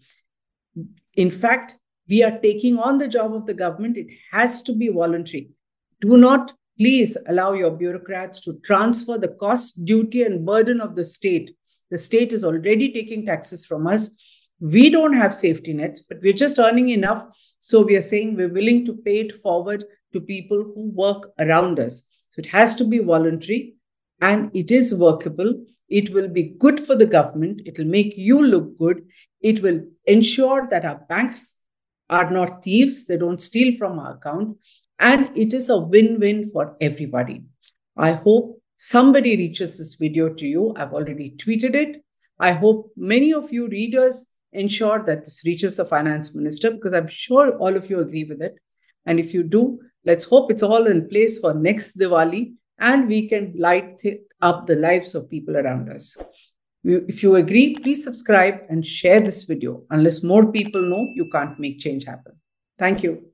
In 1.15 1.31
fact, 1.31 1.77
we 2.09 2.23
are 2.23 2.39
taking 2.39 2.79
on 2.79 2.99
the 2.99 3.09
job 3.09 3.35
of 3.35 3.47
the 3.47 3.55
government. 3.55 3.97
It 3.97 4.09
has 4.33 4.63
to 4.65 4.75
be 4.75 4.89
voluntary. 4.89 5.51
Do 6.01 6.17
not 6.17 6.53
please 6.79 7.17
allow 7.29 7.53
your 7.53 7.71
bureaucrats 7.71 8.41
to 8.41 8.59
transfer 8.65 9.19
the 9.19 9.35
cost, 9.45 9.85
duty, 9.85 10.23
and 10.23 10.45
burden 10.45 10.81
of 10.81 10.95
the 10.95 11.05
state. 11.05 11.55
The 11.91 11.99
state 11.99 12.33
is 12.33 12.45
already 12.45 12.93
taking 12.93 13.25
taxes 13.25 13.65
from 13.65 13.87
us 13.87 14.11
we 14.61 14.89
don't 14.89 15.13
have 15.13 15.35
safety 15.35 15.73
nets, 15.75 16.01
but 16.01 16.19
we're 16.23 16.33
just 16.33 16.59
earning 16.59 16.89
enough. 16.89 17.27
So 17.61 17.83
we 17.83 17.97
are 17.97 18.03
saying 18.03 18.37
we're 18.37 18.53
willing 18.53 18.85
to 18.87 18.95
pay 18.95 19.21
it 19.21 19.33
forward 19.43 19.85
to 20.13 20.21
people 20.21 20.63
who 20.63 20.91
work 20.95 21.33
around 21.39 21.79
us. 21.79 22.09
So 22.37 22.40
it 22.40 22.46
has 22.51 22.77
to 22.77 22.85
be 22.85 22.99
voluntary 22.99 23.75
and 24.20 24.51
it 24.55 24.70
is 24.70 24.94
workable. 24.94 25.64
It 25.88 26.12
will 26.12 26.29
be 26.29 26.55
good 26.59 26.79
for 26.79 26.94
the 26.94 27.07
government. 27.07 27.62
It 27.64 27.79
will 27.79 27.87
make 27.87 28.14
you 28.16 28.42
look 28.42 28.77
good. 28.77 29.03
It 29.40 29.62
will 29.62 29.81
ensure 30.05 30.68
that 30.70 30.85
our 30.85 31.01
banks 31.09 31.57
are 32.11 32.31
not 32.31 32.62
thieves, 32.62 33.07
they 33.07 33.16
don't 33.16 33.40
steal 33.40 33.77
from 33.79 33.99
our 33.99 34.14
account. 34.14 34.59
And 34.99 35.37
it 35.37 35.53
is 35.53 35.68
a 35.68 35.79
win 35.79 36.20
win 36.20 36.49
for 36.49 36.77
everybody. 36.81 37.44
I 37.96 38.12
hope 38.12 38.61
somebody 38.77 39.37
reaches 39.37 39.79
this 39.79 39.94
video 39.94 40.29
to 40.35 40.46
you. 40.46 40.75
I've 40.77 40.92
already 40.92 41.35
tweeted 41.37 41.75
it. 41.75 42.05
I 42.38 42.53
hope 42.53 42.92
many 42.96 43.33
of 43.33 43.53
you 43.53 43.66
readers 43.68 44.29
ensure 44.53 45.03
that 45.05 45.25
this 45.25 45.42
reaches 45.44 45.77
the 45.77 45.85
finance 45.85 46.35
minister 46.35 46.70
because 46.70 46.94
I'm 46.94 47.09
sure 47.09 47.57
all 47.59 47.75
of 47.77 47.90
you 47.90 48.01
agree 48.01 48.25
with 48.25 48.42
it. 48.42 48.57
And 49.05 49.18
if 49.18 49.35
you 49.35 49.42
do, 49.42 49.81
let's 50.07 50.25
hope 50.25 50.51
it's 50.51 50.62
all 50.62 50.87
in 50.87 51.09
place 51.09 51.38
for 51.38 51.53
next 51.53 51.99
Diwali 51.99 52.55
and 52.79 53.09
we 53.09 53.29
can 53.29 53.53
light 53.57 54.01
up 54.40 54.66
the 54.66 54.77
lives 54.77 55.14
of 55.14 55.29
people 55.29 55.57
around 55.57 55.90
us. 55.90 56.16
If 56.85 57.23
you 57.23 57.35
agree, 57.35 57.75
please 57.75 58.05
subscribe 58.05 58.61
and 58.69 58.87
share 58.87 59.21
this 59.21 59.42
video. 59.42 59.83
Unless 59.90 60.23
more 60.23 60.53
people 60.53 60.83
know, 60.83 61.09
you 61.14 61.29
can't 61.31 61.59
make 61.59 61.81
change 61.81 62.05
happen. 62.05 62.35
Thank 62.79 63.03
you. 63.03 63.27